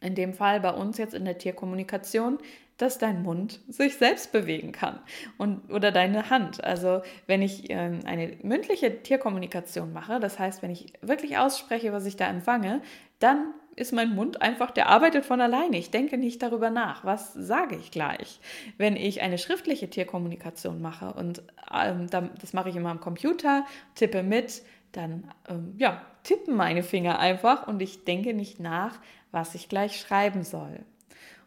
[0.00, 2.38] In dem Fall bei uns jetzt in der Tierkommunikation
[2.78, 5.00] dass dein Mund sich selbst bewegen kann
[5.38, 6.62] und oder deine Hand.
[6.62, 12.06] Also wenn ich ähm, eine mündliche Tierkommunikation mache, das heißt, wenn ich wirklich ausspreche, was
[12.06, 12.82] ich da empfange,
[13.18, 15.76] dann ist mein Mund einfach, der arbeitet von alleine.
[15.76, 18.40] Ich denke nicht darüber nach, was sage ich gleich.
[18.78, 24.22] Wenn ich eine schriftliche Tierkommunikation mache und ähm, das mache ich immer am Computer, tippe
[24.22, 24.62] mit,
[24.92, 28.98] dann ähm, ja, tippen meine Finger einfach und ich denke nicht nach,
[29.30, 30.80] was ich gleich schreiben soll.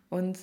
[0.10, 0.40] Und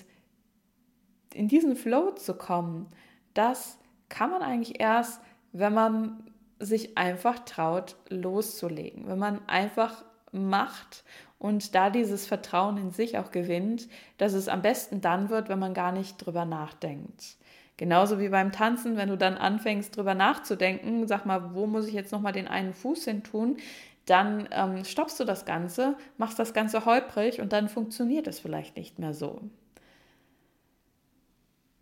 [1.37, 2.89] in diesen Flow zu kommen,
[3.35, 5.21] das kann man eigentlich erst,
[5.53, 6.25] wenn man
[6.59, 11.05] sich einfach traut, loszulegen, wenn man einfach macht
[11.39, 15.59] und da dieses Vertrauen in sich auch gewinnt, dass es am besten dann wird, wenn
[15.59, 17.37] man gar nicht drüber nachdenkt.
[17.77, 21.95] Genauso wie beim Tanzen, wenn du dann anfängst drüber nachzudenken, sag mal, wo muss ich
[21.95, 23.59] jetzt nochmal den einen Fuß hin tun,
[24.07, 28.77] dann ähm, stoppst du das Ganze, machst das Ganze holprig und dann funktioniert es vielleicht
[28.77, 29.43] nicht mehr so.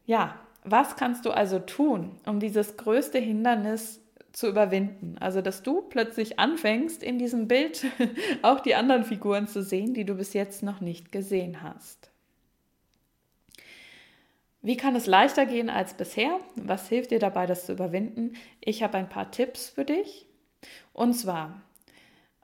[0.06, 4.00] Ja, was kannst du also tun, um dieses größte Hindernis
[4.32, 5.16] zu überwinden?
[5.20, 7.84] Also, dass du plötzlich anfängst, in diesem Bild
[8.42, 12.10] auch die anderen Figuren zu sehen, die du bis jetzt noch nicht gesehen hast.
[14.62, 16.40] Wie kann es leichter gehen als bisher?
[16.56, 18.32] Was hilft dir dabei, das zu überwinden?
[18.62, 20.26] Ich habe ein paar Tipps für dich.
[20.94, 21.60] Und zwar,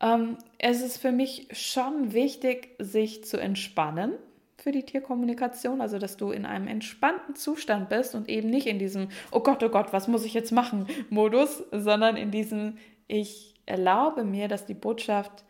[0.02, 4.12] ähm, es ist für mich schon wichtig, sich zu entspannen
[4.60, 8.78] für die Tierkommunikation, also dass du in einem entspannten Zustand bist und eben nicht in
[8.78, 12.76] diesem, oh Gott, oh Gott, was muss ich jetzt machen Modus, sondern in diesem,
[13.08, 15.44] ich erlaube mir, dass die Botschaft,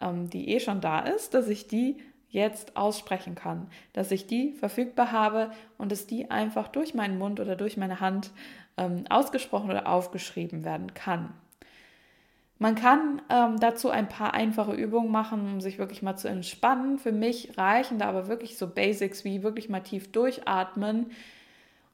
[0.00, 4.52] ähm, die eh schon da ist, dass ich die jetzt aussprechen kann, dass ich die
[4.52, 8.30] verfügbar habe und dass die einfach durch meinen Mund oder durch meine Hand
[8.76, 11.34] ähm, ausgesprochen oder aufgeschrieben werden kann.
[12.58, 16.98] Man kann ähm, dazu ein paar einfache Übungen machen, um sich wirklich mal zu entspannen.
[16.98, 21.10] Für mich reichen da aber wirklich so Basics wie wirklich mal tief durchatmen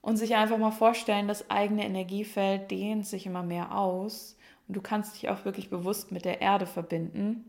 [0.02, 4.36] und sich einfach mal vorstellen, das eigene Energiefeld dehnt sich immer mehr aus
[4.68, 7.48] und du kannst dich auch wirklich bewusst mit der Erde verbinden.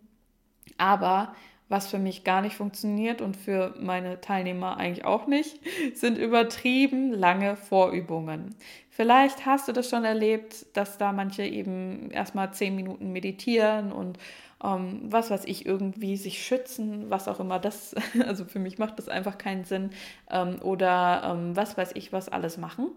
[0.77, 1.35] Aber
[1.73, 5.59] was für mich gar nicht funktioniert und für meine Teilnehmer eigentlich auch nicht,
[5.95, 8.53] sind übertrieben lange Vorübungen.
[8.91, 14.19] Vielleicht hast du das schon erlebt, dass da manche eben erstmal zehn Minuten meditieren und
[14.63, 17.95] ähm, was weiß ich, irgendwie sich schützen, was auch immer das,
[18.27, 19.89] also für mich macht das einfach keinen Sinn,
[20.29, 22.89] ähm, oder ähm, was weiß ich, was alles machen.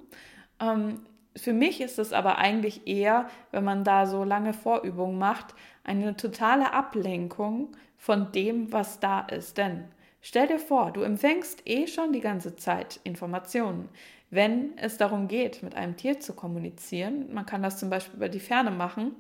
[0.61, 1.01] Ähm,
[1.35, 6.15] für mich ist es aber eigentlich eher, wenn man da so lange Vorübungen macht, eine
[6.15, 9.59] totale Ablenkung von dem, was da ist.
[9.59, 9.85] Denn
[10.21, 13.89] stell dir vor, du empfängst eh schon die ganze Zeit Informationen.
[14.31, 18.29] Wenn es darum geht, mit einem Tier zu kommunizieren, man kann das zum Beispiel über
[18.29, 19.15] die Ferne machen,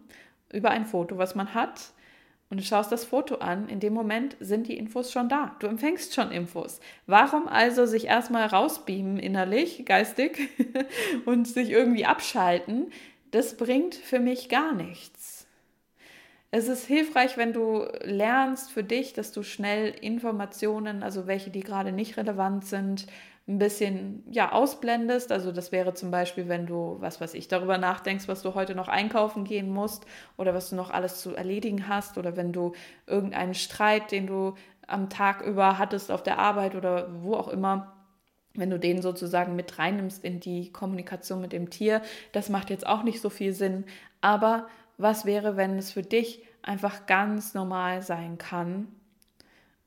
[0.53, 1.93] über ein Foto, was man hat,
[2.49, 5.57] und du schaust das Foto an, in dem Moment sind die Infos schon da.
[5.59, 6.81] Du empfängst schon Infos.
[7.07, 10.49] Warum also sich erstmal rausbeamen innerlich, geistig
[11.25, 12.93] und sich irgendwie abschalten?
[13.33, 15.16] Das bringt für mich gar nichts.
[16.59, 21.61] Es ist hilfreich, wenn du lernst für dich, dass du schnell Informationen, also welche, die
[21.61, 23.07] gerade nicht relevant sind,
[23.47, 25.33] ein bisschen ja ausblendest.
[25.33, 28.75] Also das wäre zum Beispiel, wenn du, was weiß ich, darüber nachdenkst, was du heute
[28.75, 30.07] noch einkaufen gehen musst
[30.39, 32.73] oder was du noch alles zu erledigen hast oder wenn du
[33.07, 34.55] irgendeinen Streit, den du
[34.87, 37.93] am Tag über hattest auf der Arbeit oder wo auch immer,
[38.55, 42.01] wenn du den sozusagen mit reinnimmst in die Kommunikation mit dem Tier,
[42.33, 43.85] das macht jetzt auch nicht so viel Sinn.
[44.23, 48.89] Aber was wäre, wenn es für dich einfach ganz normal sein kann,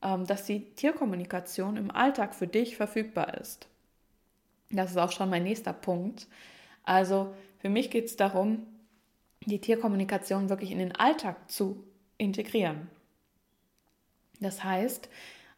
[0.02, 3.68] ähm, dass die Tierkommunikation im Alltag für dich verfügbar ist.
[4.72, 6.28] Das ist auch schon mein nächster Punkt.
[6.84, 8.66] Also für mich geht es darum,
[9.46, 11.84] die Tierkommunikation wirklich in den Alltag zu
[12.18, 12.90] integrieren.
[14.40, 15.10] Das heißt,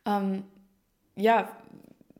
[0.05, 0.43] ähm,
[1.15, 1.55] ja,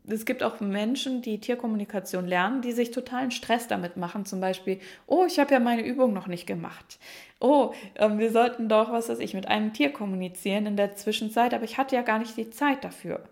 [0.06, 4.24] es gibt auch Menschen, die Tierkommunikation lernen, die sich totalen Stress damit machen.
[4.24, 6.98] Zum Beispiel, oh, ich habe ja meine Übung noch nicht gemacht.
[7.40, 11.54] Oh, äh, wir sollten doch, was weiß ich, mit einem Tier kommunizieren in der Zwischenzeit,
[11.54, 13.22] aber ich hatte ja gar nicht die Zeit dafür.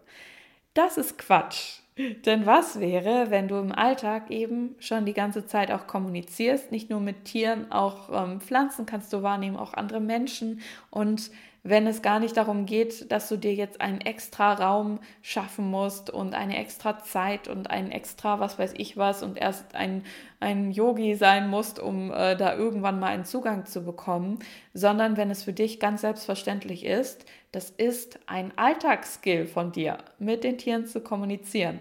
[0.75, 1.81] Das ist Quatsch.
[2.25, 6.89] Denn was wäre, wenn du im Alltag eben schon die ganze Zeit auch kommunizierst, nicht
[6.89, 11.31] nur mit Tieren, auch ähm, Pflanzen kannst du wahrnehmen, auch andere Menschen und
[11.63, 16.11] wenn es gar nicht darum geht, dass du dir jetzt einen extra Raum schaffen musst
[16.11, 20.05] und eine extra Zeit und ein extra was weiß ich was und erst ein,
[20.41, 24.39] ein Yogi sein musst, um äh, da irgendwann mal einen Zugang zu bekommen,
[24.73, 30.45] sondern wenn es für dich ganz selbstverständlich ist, das ist ein Alltagsskill von dir, mit
[30.45, 31.81] den Tieren zu kommunizieren.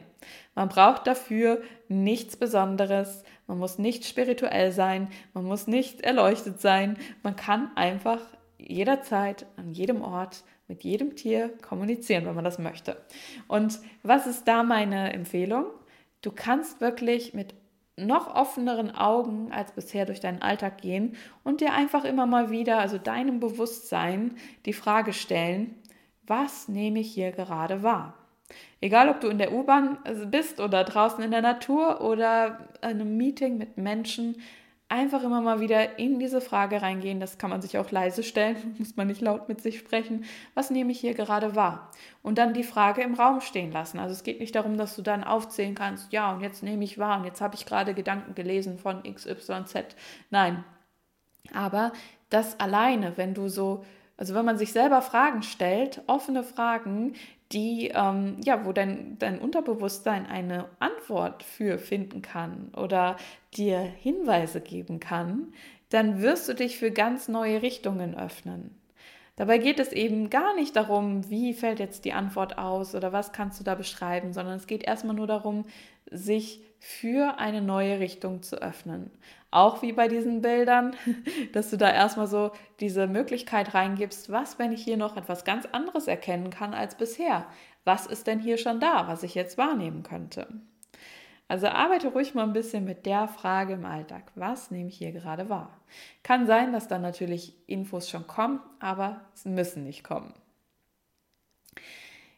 [0.56, 6.98] Man braucht dafür nichts Besonderes, man muss nicht spirituell sein, man muss nicht erleuchtet sein,
[7.24, 8.20] man kann einfach
[8.69, 12.97] jederzeit, an jedem Ort, mit jedem Tier kommunizieren, wenn man das möchte.
[13.47, 15.65] Und was ist da meine Empfehlung?
[16.21, 17.55] Du kannst wirklich mit
[17.97, 22.79] noch offeneren Augen als bisher durch deinen Alltag gehen und dir einfach immer mal wieder,
[22.79, 25.75] also deinem Bewusstsein, die Frage stellen,
[26.25, 28.13] was nehme ich hier gerade wahr?
[28.82, 29.97] Egal, ob du in der U-Bahn
[30.32, 34.41] bist oder draußen in der Natur oder in einem Meeting mit Menschen,
[34.89, 37.19] einfach immer mal wieder in diese Frage reingehen.
[37.19, 40.25] Das kann man sich auch leise stellen, muss man nicht laut mit sich sprechen.
[40.56, 41.91] Was nehme ich hier gerade wahr?
[42.21, 43.99] Und dann die Frage im Raum stehen lassen.
[43.99, 46.97] Also es geht nicht darum, dass du dann aufzählen kannst, ja, und jetzt nehme ich
[46.97, 49.95] wahr und jetzt habe ich gerade Gedanken gelesen von XYZ.
[50.30, 50.63] Nein.
[51.54, 51.93] Aber
[52.30, 53.84] das alleine, wenn du so
[54.19, 57.13] also wenn man sich selber Fragen stellt, offene Fragen,
[57.51, 63.17] die, ähm, ja, wo dein, dein Unterbewusstsein eine Antwort für finden kann oder
[63.55, 65.53] dir Hinweise geben kann,
[65.89, 68.75] dann wirst du dich für ganz neue Richtungen öffnen.
[69.35, 73.31] Dabei geht es eben gar nicht darum, wie fällt jetzt die Antwort aus oder was
[73.31, 75.65] kannst du da beschreiben, sondern es geht erstmal nur darum,
[76.12, 79.12] sich für eine neue Richtung zu öffnen.
[79.51, 80.95] Auch wie bei diesen Bildern,
[81.53, 85.65] dass du da erstmal so diese Möglichkeit reingibst, was, wenn ich hier noch etwas ganz
[85.65, 87.45] anderes erkennen kann als bisher?
[87.83, 90.47] Was ist denn hier schon da, was ich jetzt wahrnehmen könnte?
[91.47, 94.31] Also arbeite ruhig mal ein bisschen mit der Frage im Alltag.
[94.35, 95.79] Was nehme ich hier gerade wahr?
[96.21, 100.33] Kann sein, dass dann natürlich Infos schon kommen, aber es müssen nicht kommen.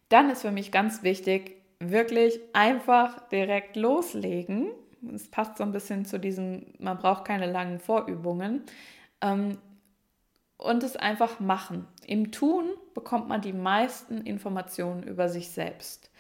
[0.08, 4.68] Dann ist für mich ganz wichtig, wirklich einfach direkt loslegen.
[5.14, 8.64] Es passt so ein bisschen zu diesem, man braucht keine langen Vorübungen.
[9.22, 9.58] Ähm,
[10.58, 11.88] und es einfach machen.
[12.06, 16.12] Im Tun bekommt man die meisten Informationen über sich selbst.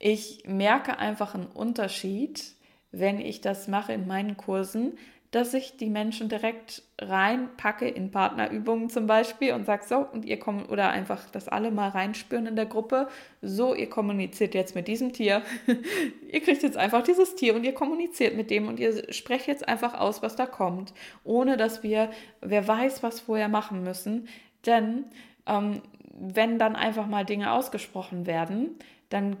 [0.00, 2.56] Ich merke einfach einen Unterschied,
[2.90, 4.98] wenn ich das mache in meinen Kursen,
[5.36, 10.38] dass ich die Menschen direkt reinpacke in Partnerübungen zum Beispiel und sage so, und ihr
[10.38, 13.08] kommt, oder einfach, dass alle mal reinspüren in der Gruppe,
[13.42, 15.42] so, ihr kommuniziert jetzt mit diesem Tier,
[16.32, 19.68] ihr kriegt jetzt einfach dieses Tier und ihr kommuniziert mit dem und ihr sprecht jetzt
[19.68, 22.08] einfach aus, was da kommt, ohne dass wir,
[22.40, 24.28] wer weiß, was vorher machen müssen,
[24.64, 25.04] denn
[25.44, 25.82] ähm,
[26.18, 28.70] wenn dann einfach mal Dinge ausgesprochen werden,
[29.10, 29.36] dann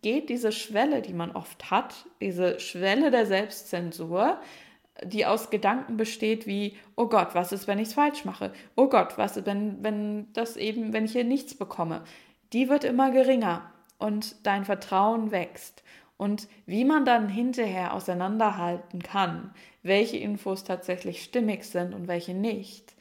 [0.00, 4.40] geht diese Schwelle, die man oft hat, diese Schwelle der Selbstzensur,
[5.04, 8.52] die aus Gedanken besteht wie, oh Gott, was ist, wenn ich es falsch mache?
[8.76, 12.02] Oh Gott, was ist, wenn, wenn das eben, wenn ich hier nichts bekomme?
[12.52, 15.82] Die wird immer geringer und dein Vertrauen wächst.
[16.16, 22.96] Und wie man dann hinterher auseinanderhalten kann, welche Infos tatsächlich stimmig sind und welche nicht,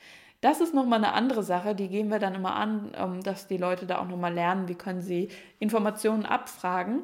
[0.45, 3.57] das ist nochmal eine andere Sache, die gehen wir dann immer an, ähm, dass die
[3.57, 7.01] Leute da auch nochmal lernen, wie können sie Informationen abfragen.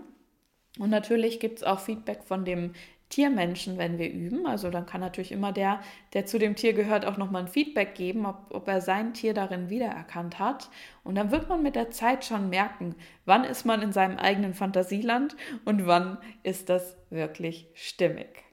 [0.77, 2.73] Und natürlich gibt es auch Feedback von dem
[3.12, 4.47] Tiermenschen, wenn wir üben.
[4.47, 5.82] Also dann kann natürlich immer der,
[6.13, 9.36] der zu dem Tier gehört, auch nochmal ein Feedback geben, ob, ob er sein Tier
[9.36, 10.71] darin wiedererkannt hat.
[11.04, 12.95] Und dann wird man mit der Zeit schon merken,
[13.26, 18.43] wann ist man in seinem eigenen Fantasieland und wann ist das wirklich stimmig.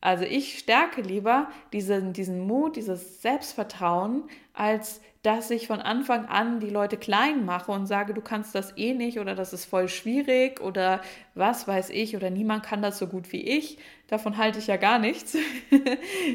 [0.00, 6.58] Also ich stärke lieber diesen, diesen Mut, dieses Selbstvertrauen, als dass ich von Anfang an
[6.58, 9.88] die Leute klein mache und sage, du kannst das eh nicht oder das ist voll
[9.88, 11.00] schwierig oder
[11.36, 13.78] was weiß ich oder niemand kann das so gut wie ich.
[14.08, 15.36] Davon halte ich ja gar nichts.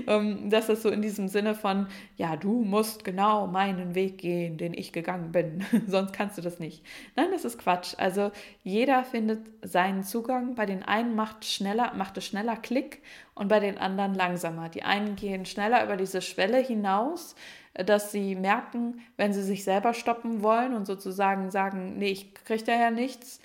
[0.07, 4.57] Ähm, das ist so in diesem Sinne von, ja, du musst genau meinen Weg gehen,
[4.57, 6.83] den ich gegangen bin, sonst kannst du das nicht.
[7.15, 7.93] Nein, das ist Quatsch.
[7.97, 8.31] Also
[8.63, 10.55] jeder findet seinen Zugang.
[10.55, 13.01] Bei den einen macht, schneller, macht es schneller Klick
[13.33, 14.69] und bei den anderen langsamer.
[14.69, 17.35] Die einen gehen schneller über diese Schwelle hinaus
[17.85, 22.63] dass sie merken, wenn sie sich selber stoppen wollen und sozusagen sagen, nee, ich kriege
[22.63, 23.39] daher nichts,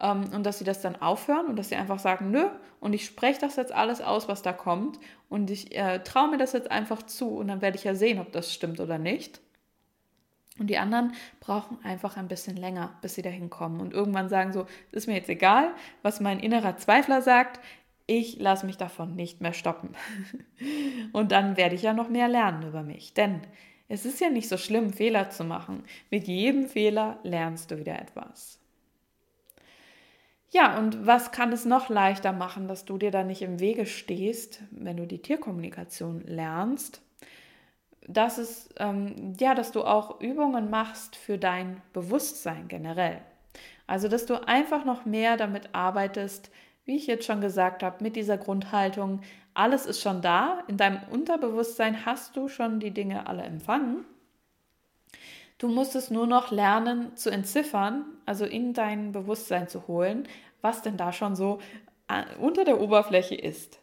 [0.00, 2.46] ähm, und dass sie das dann aufhören und dass sie einfach sagen, nö,
[2.80, 4.98] und ich spreche das jetzt alles aus, was da kommt,
[5.28, 8.20] und ich äh, traue mir das jetzt einfach zu, und dann werde ich ja sehen,
[8.20, 9.40] ob das stimmt oder nicht.
[10.58, 14.52] Und die anderen brauchen einfach ein bisschen länger, bis sie dahin kommen und irgendwann sagen
[14.52, 15.70] so, ist mir jetzt egal,
[16.02, 17.60] was mein innerer Zweifler sagt,
[18.06, 19.90] ich lasse mich davon nicht mehr stoppen.
[21.12, 23.40] und dann werde ich ja noch mehr lernen über mich, denn
[23.88, 25.84] es ist ja nicht so schlimm, Fehler zu machen.
[26.10, 28.58] Mit jedem Fehler lernst du wieder etwas.
[30.50, 33.84] Ja, und was kann es noch leichter machen, dass du dir da nicht im Wege
[33.84, 37.02] stehst, wenn du die Tierkommunikation lernst?
[38.06, 43.20] Das ist, ähm, ja, dass du auch Übungen machst für dein Bewusstsein generell.
[43.86, 46.50] Also, dass du einfach noch mehr damit arbeitest,
[46.86, 49.20] wie ich jetzt schon gesagt habe, mit dieser Grundhaltung,
[49.58, 54.04] alles ist schon da, in deinem Unterbewusstsein hast du schon die Dinge alle empfangen.
[55.58, 60.28] Du musst es nur noch lernen zu entziffern, also in dein Bewusstsein zu holen,
[60.60, 61.58] was denn da schon so
[62.06, 63.80] äh, unter der Oberfläche ist.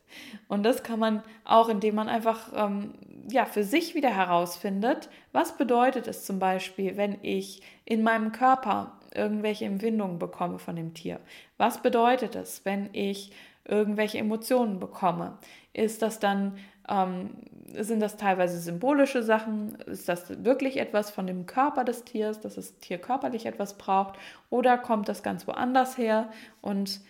[0.48, 2.94] Und das kann man auch, indem man einfach ähm,
[3.30, 8.98] ja, für sich wieder herausfindet, was bedeutet es zum Beispiel, wenn ich in meinem Körper
[9.14, 11.20] irgendwelche Empfindungen bekomme von dem Tier?
[11.58, 13.32] Was bedeutet es, wenn ich
[13.66, 15.38] irgendwelche Emotionen bekomme?
[15.76, 16.58] Ist das dann,
[16.88, 17.32] ähm,
[17.78, 19.76] sind das teilweise symbolische Sachen?
[19.88, 24.18] Ist das wirklich etwas von dem Körper des Tiers, dass das Tier körperlich etwas braucht?
[24.50, 26.30] Oder kommt das ganz woanders her?
[26.62, 27.02] Und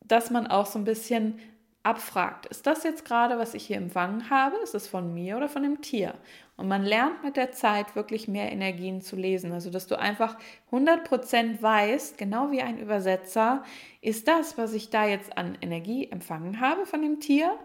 [0.00, 1.38] dass man auch so ein bisschen
[1.86, 5.48] abfragt, ist das jetzt gerade, was ich hier empfangen habe, ist es von mir oder
[5.48, 6.14] von dem Tier?
[6.56, 10.36] Und man lernt mit der Zeit wirklich mehr Energien zu lesen, also dass du einfach
[10.72, 13.62] 100% weißt, genau wie ein Übersetzer,
[14.00, 17.56] ist das, was ich da jetzt an Energie empfangen habe von dem Tier,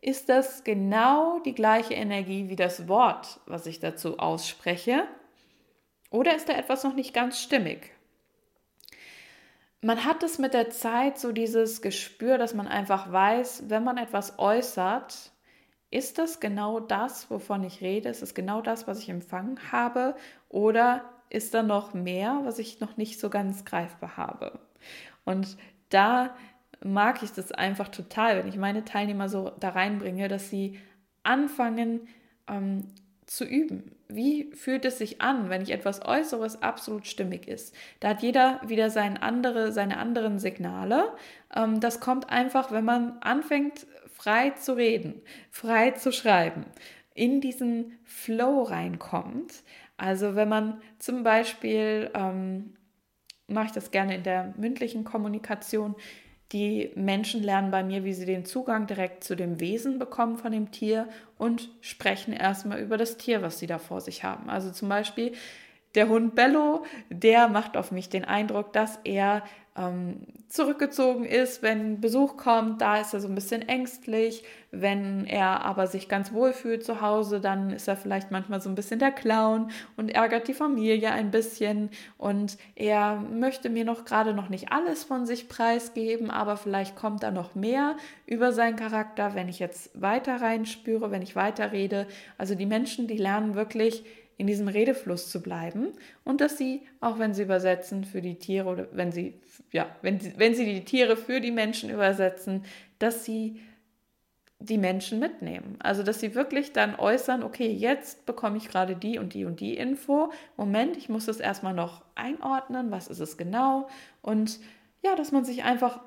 [0.00, 5.04] ist das genau die gleiche Energie wie das Wort, was ich dazu ausspreche?
[6.10, 7.92] Oder ist da etwas noch nicht ganz stimmig?
[9.80, 13.96] Man hat es mit der Zeit so dieses Gespür, dass man einfach weiß, wenn man
[13.96, 15.32] etwas äußert,
[15.90, 18.08] ist das genau das, wovon ich rede?
[18.08, 20.16] Ist es genau das, was ich empfangen habe?
[20.48, 24.60] Oder ist da noch mehr, was ich noch nicht so ganz greifbar habe?
[25.24, 25.56] Und
[25.88, 26.36] da
[26.84, 30.78] mag ich das einfach total, wenn ich meine Teilnehmer so da reinbringe, dass sie
[31.22, 32.08] anfangen
[32.48, 32.84] ähm,
[33.28, 37.74] zu üben wie fühlt es sich an, wenn ich etwas äußere, was absolut stimmig ist?
[38.00, 41.12] Da hat jeder wieder sein andere, seine anderen Signale.
[41.54, 45.20] Ähm, das kommt einfach, wenn man anfängt, frei zu reden,
[45.50, 46.64] frei zu schreiben,
[47.14, 49.62] in diesen Flow reinkommt.
[49.98, 52.74] Also wenn man zum Beispiel, ähm,
[53.46, 55.96] mache ich das gerne in der mündlichen Kommunikation,
[56.52, 60.52] die Menschen lernen bei mir, wie sie den Zugang direkt zu dem Wesen bekommen von
[60.52, 64.48] dem Tier und sprechen erstmal über das Tier, was sie da vor sich haben.
[64.48, 65.32] Also zum Beispiel
[65.94, 69.42] der Hund Bello, der macht auf mich den Eindruck, dass er
[69.76, 74.44] ähm, zurückgezogen ist, wenn Besuch kommt, da ist er so ein bisschen ängstlich.
[74.70, 78.68] Wenn er aber sich ganz wohl fühlt zu Hause, dann ist er vielleicht manchmal so
[78.68, 81.90] ein bisschen der Clown und ärgert die Familie ein bisschen.
[82.16, 87.22] Und er möchte mir noch gerade noch nicht alles von sich preisgeben, aber vielleicht kommt
[87.22, 87.96] da noch mehr
[88.26, 92.06] über seinen Charakter, wenn ich jetzt weiter reinspüre, wenn ich weiter rede.
[92.38, 94.04] Also die Menschen, die lernen wirklich
[94.38, 95.88] in diesem Redefluss zu bleiben
[96.24, 99.34] und dass sie, auch wenn sie übersetzen für die Tiere oder wenn sie,
[99.72, 102.64] ja, wenn, wenn sie die Tiere für die Menschen übersetzen,
[103.00, 103.60] dass sie
[104.60, 105.76] die Menschen mitnehmen.
[105.80, 109.60] Also, dass sie wirklich dann äußern, okay, jetzt bekomme ich gerade die und die und
[109.60, 110.32] die Info.
[110.56, 113.88] Moment, ich muss das erstmal noch einordnen, was ist es genau?
[114.22, 114.58] Und
[115.02, 116.00] ja, dass man sich einfach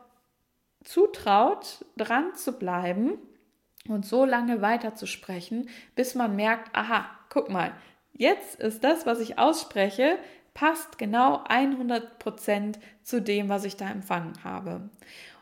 [0.84, 3.18] zutraut, dran zu bleiben
[3.88, 7.72] und so lange weiter zu sprechen, bis man merkt, aha, guck mal,
[8.14, 10.18] Jetzt ist das, was ich ausspreche,
[10.54, 14.90] passt genau 100% zu dem, was ich da empfangen habe.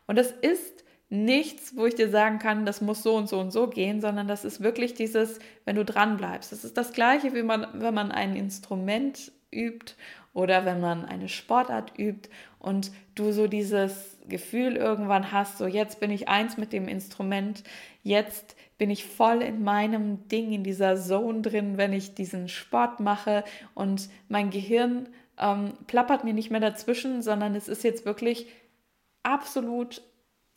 [0.08, 3.52] Und das ist nichts, wo ich dir sagen kann, das muss so und so und
[3.52, 6.52] so gehen, sondern das ist wirklich dieses, wenn du dran bleibst.
[6.52, 9.96] Das ist das gleiche, wie man, wenn man ein Instrument übt
[10.34, 16.00] oder wenn man eine Sportart übt und du so dieses Gefühl irgendwann hast, so jetzt
[16.00, 17.64] bin ich eins mit dem Instrument,
[18.04, 23.00] jetzt bin ich voll in meinem Ding, in dieser Zone drin, wenn ich diesen Sport
[23.00, 23.44] mache
[23.76, 28.48] und mein Gehirn ähm, plappert mir nicht mehr dazwischen, sondern es ist jetzt wirklich
[29.22, 30.02] absolut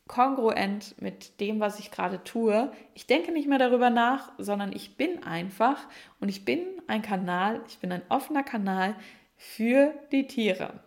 [0.09, 2.73] kongruent mit dem, was ich gerade tue.
[2.95, 5.79] Ich denke nicht mehr darüber nach, sondern ich bin einfach
[6.21, 8.95] und ich bin ein Kanal, ich bin ein offener Kanal
[9.37, 10.81] für die Tiere.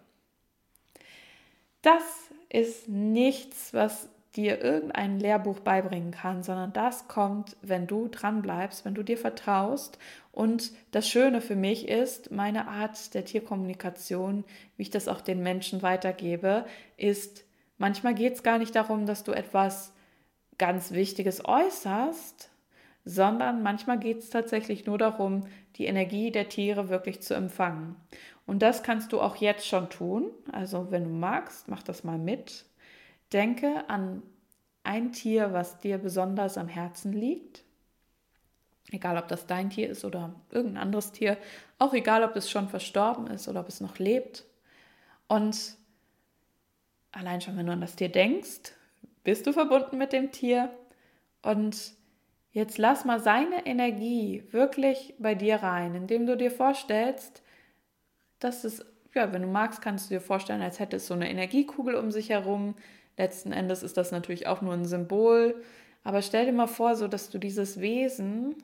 [1.82, 2.04] Das
[2.50, 8.86] ist nichts, was dir irgendein Lehrbuch beibringen kann, sondern das kommt, wenn du dran bleibst,
[8.86, 9.98] wenn du dir vertraust.
[10.32, 14.44] Und das Schöne für mich ist, meine Art der Tierkommunikation,
[14.78, 16.66] wie ich das auch den Menschen weitergebe,
[16.98, 17.46] ist,
[17.78, 19.94] manchmal geht es gar nicht darum, dass du etwas
[20.58, 22.50] ganz Wichtiges äußerst,
[23.06, 27.96] sondern manchmal geht es tatsächlich nur darum, die Energie der Tiere wirklich zu empfangen.
[28.46, 30.32] Und das kannst du auch jetzt schon tun.
[30.52, 32.66] Also wenn du magst, mach das mal mit.
[33.36, 34.24] Denke an
[34.84, 37.66] ein Tier, was dir besonders am Herzen liegt.
[38.92, 41.38] Egal, ob das dein Tier ist oder irgendein anderes Tier.
[41.78, 44.46] Auch egal, ob es schon verstorben ist oder ob es noch lebt.
[45.28, 45.76] Und
[47.12, 48.72] allein schon, wenn du an das Tier denkst,
[49.26, 50.70] bist du verbunden mit dem Tier.
[51.42, 51.94] Und
[52.54, 57.44] jetzt lass mal seine Energie wirklich bei dir rein, indem du dir vorstellst,
[58.40, 61.30] dass es, ja, wenn du magst, kannst du dir vorstellen, als hätte es so eine
[61.30, 62.76] Energiekugel um sich herum,
[63.18, 65.62] Letzten Endes ist das natürlich auch nur ein Symbol.
[66.04, 68.56] Aber stell dir mal vor, so dass du dieses Wesen,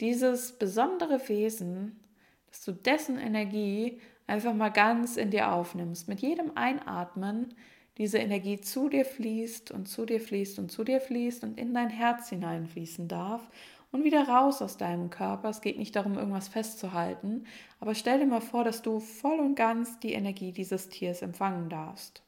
[0.00, 2.00] dieses besondere Wesen,
[2.48, 6.08] dass du dessen Energie einfach mal ganz in dir aufnimmst.
[6.08, 7.54] Mit jedem Einatmen
[7.98, 11.74] diese Energie zu dir fließt und zu dir fließt und zu dir fließt und in
[11.74, 13.50] dein Herz hineinfließen darf
[13.92, 15.50] und wieder raus aus deinem Körper.
[15.50, 17.44] Es geht nicht darum, irgendwas festzuhalten,
[17.80, 21.68] aber stell dir mal vor, dass du voll und ganz die Energie dieses Tiers empfangen
[21.68, 22.22] darfst.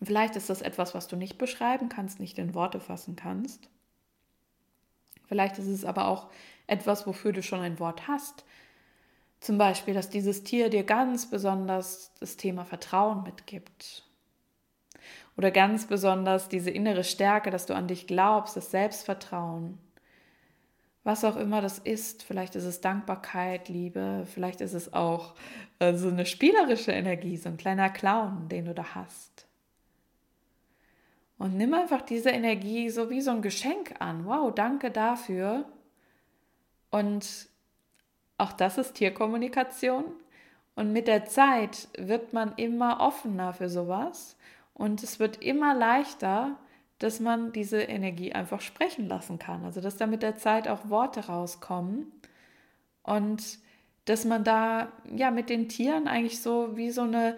[0.00, 3.68] Und vielleicht ist das etwas, was du nicht beschreiben kannst, nicht in Worte fassen kannst.
[5.26, 6.30] Vielleicht ist es aber auch
[6.66, 8.44] etwas, wofür du schon ein Wort hast.
[9.40, 14.04] Zum Beispiel, dass dieses Tier dir ganz besonders das Thema Vertrauen mitgibt.
[15.36, 19.78] Oder ganz besonders diese innere Stärke, dass du an dich glaubst, das Selbstvertrauen.
[21.04, 25.34] Was auch immer das ist, vielleicht ist es Dankbarkeit, Liebe, vielleicht ist es auch
[25.78, 29.47] äh, so eine spielerische Energie, so ein kleiner Clown, den du da hast.
[31.38, 34.26] Und nimm einfach diese Energie so wie so ein Geschenk an.
[34.26, 35.64] Wow, danke dafür.
[36.90, 37.48] Und
[38.38, 40.04] auch das ist Tierkommunikation.
[40.74, 44.36] Und mit der Zeit wird man immer offener für sowas.
[44.74, 46.56] Und es wird immer leichter,
[46.98, 49.64] dass man diese Energie einfach sprechen lassen kann.
[49.64, 52.12] Also dass da mit der Zeit auch Worte rauskommen.
[53.02, 53.58] Und
[54.06, 57.36] dass man da ja mit den Tieren eigentlich so wie so eine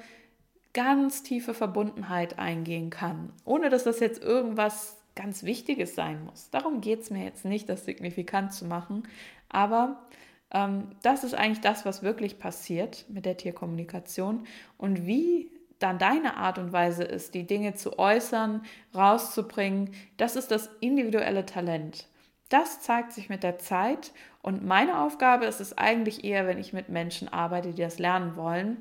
[0.73, 6.51] ganz tiefe Verbundenheit eingehen kann, ohne dass das jetzt irgendwas ganz Wichtiges sein muss.
[6.51, 9.09] Darum geht es mir jetzt nicht, das signifikant zu machen,
[9.49, 10.01] aber
[10.53, 14.47] ähm, das ist eigentlich das, was wirklich passiert mit der Tierkommunikation
[14.79, 18.63] und wie dann deine Art und Weise ist, die Dinge zu äußern,
[18.95, 22.07] rauszubringen, das ist das individuelle Talent.
[22.51, 24.13] Das zeigt sich mit der Zeit
[24.43, 28.37] und meine Aufgabe ist es eigentlich eher, wenn ich mit Menschen arbeite, die das lernen
[28.37, 28.77] wollen,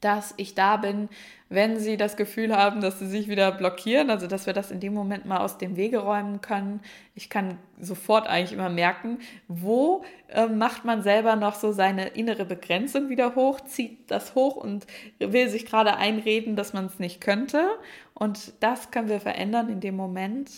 [0.00, 1.08] dass ich da bin,
[1.48, 4.80] wenn sie das Gefühl haben, dass sie sich wieder blockieren, also dass wir das in
[4.80, 6.80] dem Moment mal aus dem Wege räumen können.
[7.14, 12.44] Ich kann sofort eigentlich immer merken, wo äh, macht man selber noch so seine innere
[12.44, 14.86] Begrenzung wieder hoch, zieht das hoch und
[15.18, 17.68] will sich gerade einreden, dass man es nicht könnte.
[18.12, 20.50] Und das können wir verändern in dem Moment.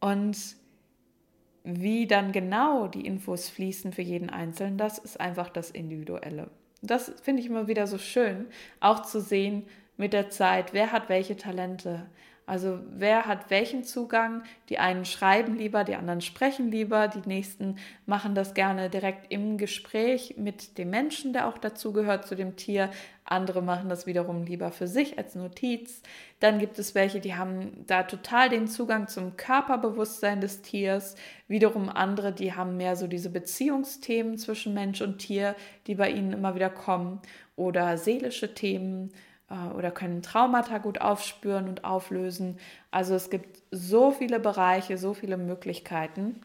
[0.00, 0.36] Und
[1.64, 6.50] wie dann genau die Infos fließen für jeden Einzelnen, das ist einfach das Individuelle.
[6.86, 8.46] Das finde ich immer wieder so schön,
[8.80, 9.66] auch zu sehen
[9.96, 12.06] mit der Zeit, wer hat welche Talente.
[12.46, 14.42] Also wer hat welchen Zugang?
[14.68, 19.56] Die einen schreiben lieber, die anderen sprechen lieber, die nächsten machen das gerne direkt im
[19.56, 22.90] Gespräch mit dem Menschen, der auch dazugehört zu dem Tier.
[23.24, 26.02] Andere machen das wiederum lieber für sich als Notiz.
[26.40, 31.16] Dann gibt es welche, die haben da total den Zugang zum Körperbewusstsein des Tiers.
[31.48, 36.34] Wiederum andere, die haben mehr so diese Beziehungsthemen zwischen Mensch und Tier, die bei ihnen
[36.34, 37.20] immer wieder kommen.
[37.56, 39.12] Oder seelische Themen
[39.48, 42.58] oder können Traumata gut aufspüren und auflösen.
[42.90, 46.40] Also es gibt so viele Bereiche, so viele Möglichkeiten,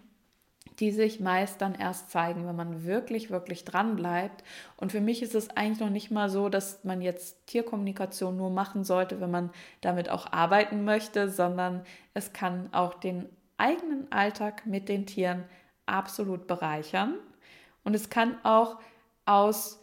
[0.79, 4.43] die sich meist dann erst zeigen, wenn man wirklich, wirklich dran bleibt.
[4.77, 8.49] Und für mich ist es eigentlich noch nicht mal so, dass man jetzt Tierkommunikation nur
[8.49, 9.49] machen sollte, wenn man
[9.81, 11.83] damit auch arbeiten möchte, sondern
[12.13, 13.27] es kann auch den
[13.57, 15.43] eigenen Alltag mit den Tieren
[15.85, 17.15] absolut bereichern.
[17.83, 18.77] Und es kann auch
[19.25, 19.78] aus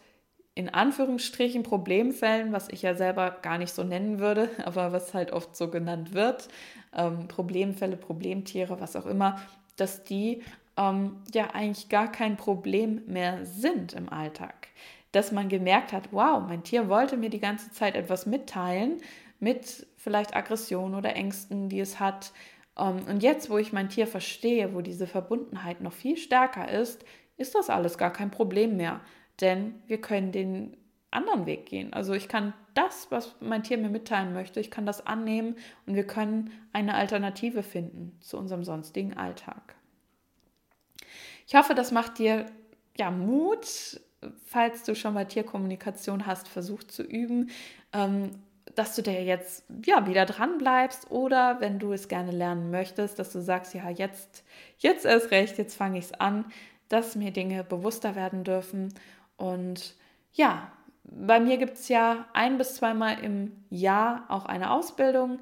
[0.57, 5.31] in Anführungsstrichen Problemfällen, was ich ja selber gar nicht so nennen würde, aber was halt
[5.31, 6.47] oft so genannt wird,
[6.95, 9.39] ähm, Problemfälle, Problemtiere, was auch immer,
[9.75, 10.41] dass die
[10.75, 14.69] ähm, ja eigentlich gar kein Problem mehr sind im Alltag.
[15.11, 18.97] Dass man gemerkt hat, wow, mein Tier wollte mir die ganze Zeit etwas mitteilen
[19.39, 22.31] mit vielleicht Aggression oder Ängsten, die es hat.
[22.79, 27.05] Ähm, und jetzt, wo ich mein Tier verstehe, wo diese Verbundenheit noch viel stärker ist,
[27.37, 29.01] ist das alles gar kein Problem mehr
[29.41, 30.77] denn wir können den
[31.11, 31.93] anderen Weg gehen.
[31.93, 35.95] Also ich kann das, was mein Tier mir mitteilen möchte, ich kann das annehmen und
[35.95, 39.75] wir können eine Alternative finden zu unserem sonstigen Alltag.
[41.47, 42.45] Ich hoffe, das macht dir
[42.97, 44.01] ja Mut,
[44.45, 47.49] falls du schon mal Tierkommunikation hast, versucht zu üben,
[47.93, 48.31] ähm,
[48.75, 53.17] dass du dir jetzt ja wieder dran bleibst oder wenn du es gerne lernen möchtest,
[53.17, 54.43] dass du sagst, ja, jetzt,
[54.77, 56.45] jetzt erst recht, jetzt fange ich es an,
[56.89, 58.93] dass mir Dinge bewusster werden dürfen
[59.37, 59.95] und
[60.33, 60.71] ja,
[61.03, 65.39] bei mir gibt es ja ein bis zweimal im Jahr auch eine Ausbildung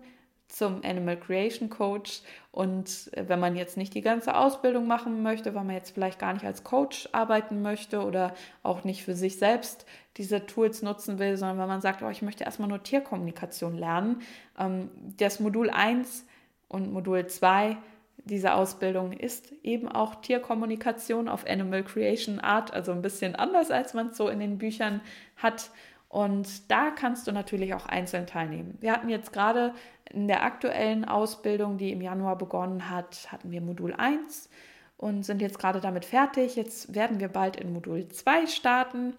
[0.47, 2.21] zum Animal Creation Coach.
[2.51, 6.19] Und äh, wenn man jetzt nicht die ganze Ausbildung machen möchte, weil man jetzt vielleicht
[6.19, 8.33] gar nicht als Coach arbeiten möchte oder
[8.63, 9.85] auch nicht für sich selbst
[10.17, 14.21] diese Tools nutzen will, sondern wenn man sagt, oh, ich möchte erstmal nur Tierkommunikation lernen,
[14.57, 16.25] ähm, das Modul 1
[16.69, 17.77] und Modul 2
[18.25, 23.93] diese Ausbildung ist eben auch Tierkommunikation auf Animal Creation Art, also ein bisschen anders, als
[23.93, 25.01] man es so in den Büchern
[25.37, 25.69] hat.
[26.09, 28.77] Und da kannst du natürlich auch einzeln teilnehmen.
[28.79, 29.73] Wir hatten jetzt gerade
[30.09, 34.49] in der aktuellen Ausbildung, die im Januar begonnen hat, hatten wir Modul 1
[34.97, 36.55] und sind jetzt gerade damit fertig.
[36.55, 39.13] Jetzt werden wir bald in Modul 2 starten.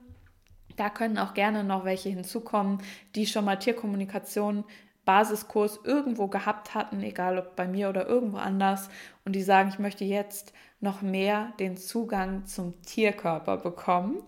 [0.77, 2.79] Da können auch gerne noch welche hinzukommen,
[3.15, 4.65] die schon mal Tierkommunikation
[5.07, 8.91] Basiskurs irgendwo gehabt hatten, egal ob bei mir oder irgendwo anders,
[9.25, 14.23] und die sagen, ich möchte jetzt noch mehr den Zugang zum Tierkörper bekommen.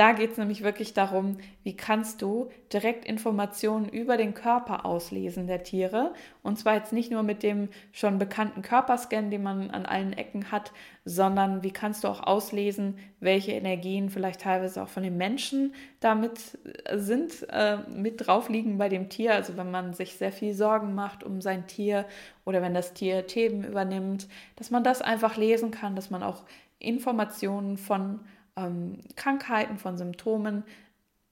[0.00, 5.46] Da geht es nämlich wirklich darum, wie kannst du direkt Informationen über den Körper auslesen
[5.46, 6.14] der Tiere.
[6.42, 10.50] Und zwar jetzt nicht nur mit dem schon bekannten Körperscan, den man an allen Ecken
[10.50, 10.72] hat,
[11.04, 16.56] sondern wie kannst du auch auslesen, welche Energien vielleicht teilweise auch von den Menschen damit
[16.86, 19.34] äh, sind, äh, mit drauf liegen bei dem Tier.
[19.34, 22.06] Also wenn man sich sehr viel Sorgen macht um sein Tier
[22.46, 26.44] oder wenn das Tier Themen übernimmt, dass man das einfach lesen kann, dass man auch
[26.78, 28.20] Informationen von
[28.66, 30.64] ähm, Krankheiten, von Symptomen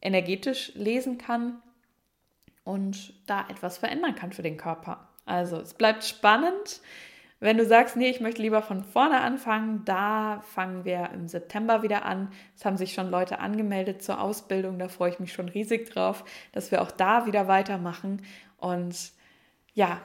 [0.00, 1.60] energetisch lesen kann
[2.64, 5.08] und da etwas verändern kann für den Körper.
[5.24, 6.80] Also es bleibt spannend.
[7.40, 11.82] Wenn du sagst, nee, ich möchte lieber von vorne anfangen, da fangen wir im September
[11.82, 12.32] wieder an.
[12.56, 16.24] Es haben sich schon Leute angemeldet zur Ausbildung, da freue ich mich schon riesig drauf,
[16.52, 18.22] dass wir auch da wieder weitermachen.
[18.56, 19.12] Und
[19.72, 20.00] ja,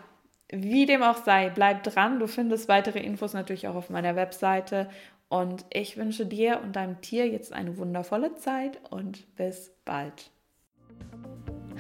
[0.52, 2.20] wie dem auch sei, bleib dran.
[2.20, 4.88] Du findest weitere Infos natürlich auch auf meiner Webseite
[5.34, 10.30] und ich wünsche dir und deinem Tier jetzt eine wundervolle Zeit und bis bald.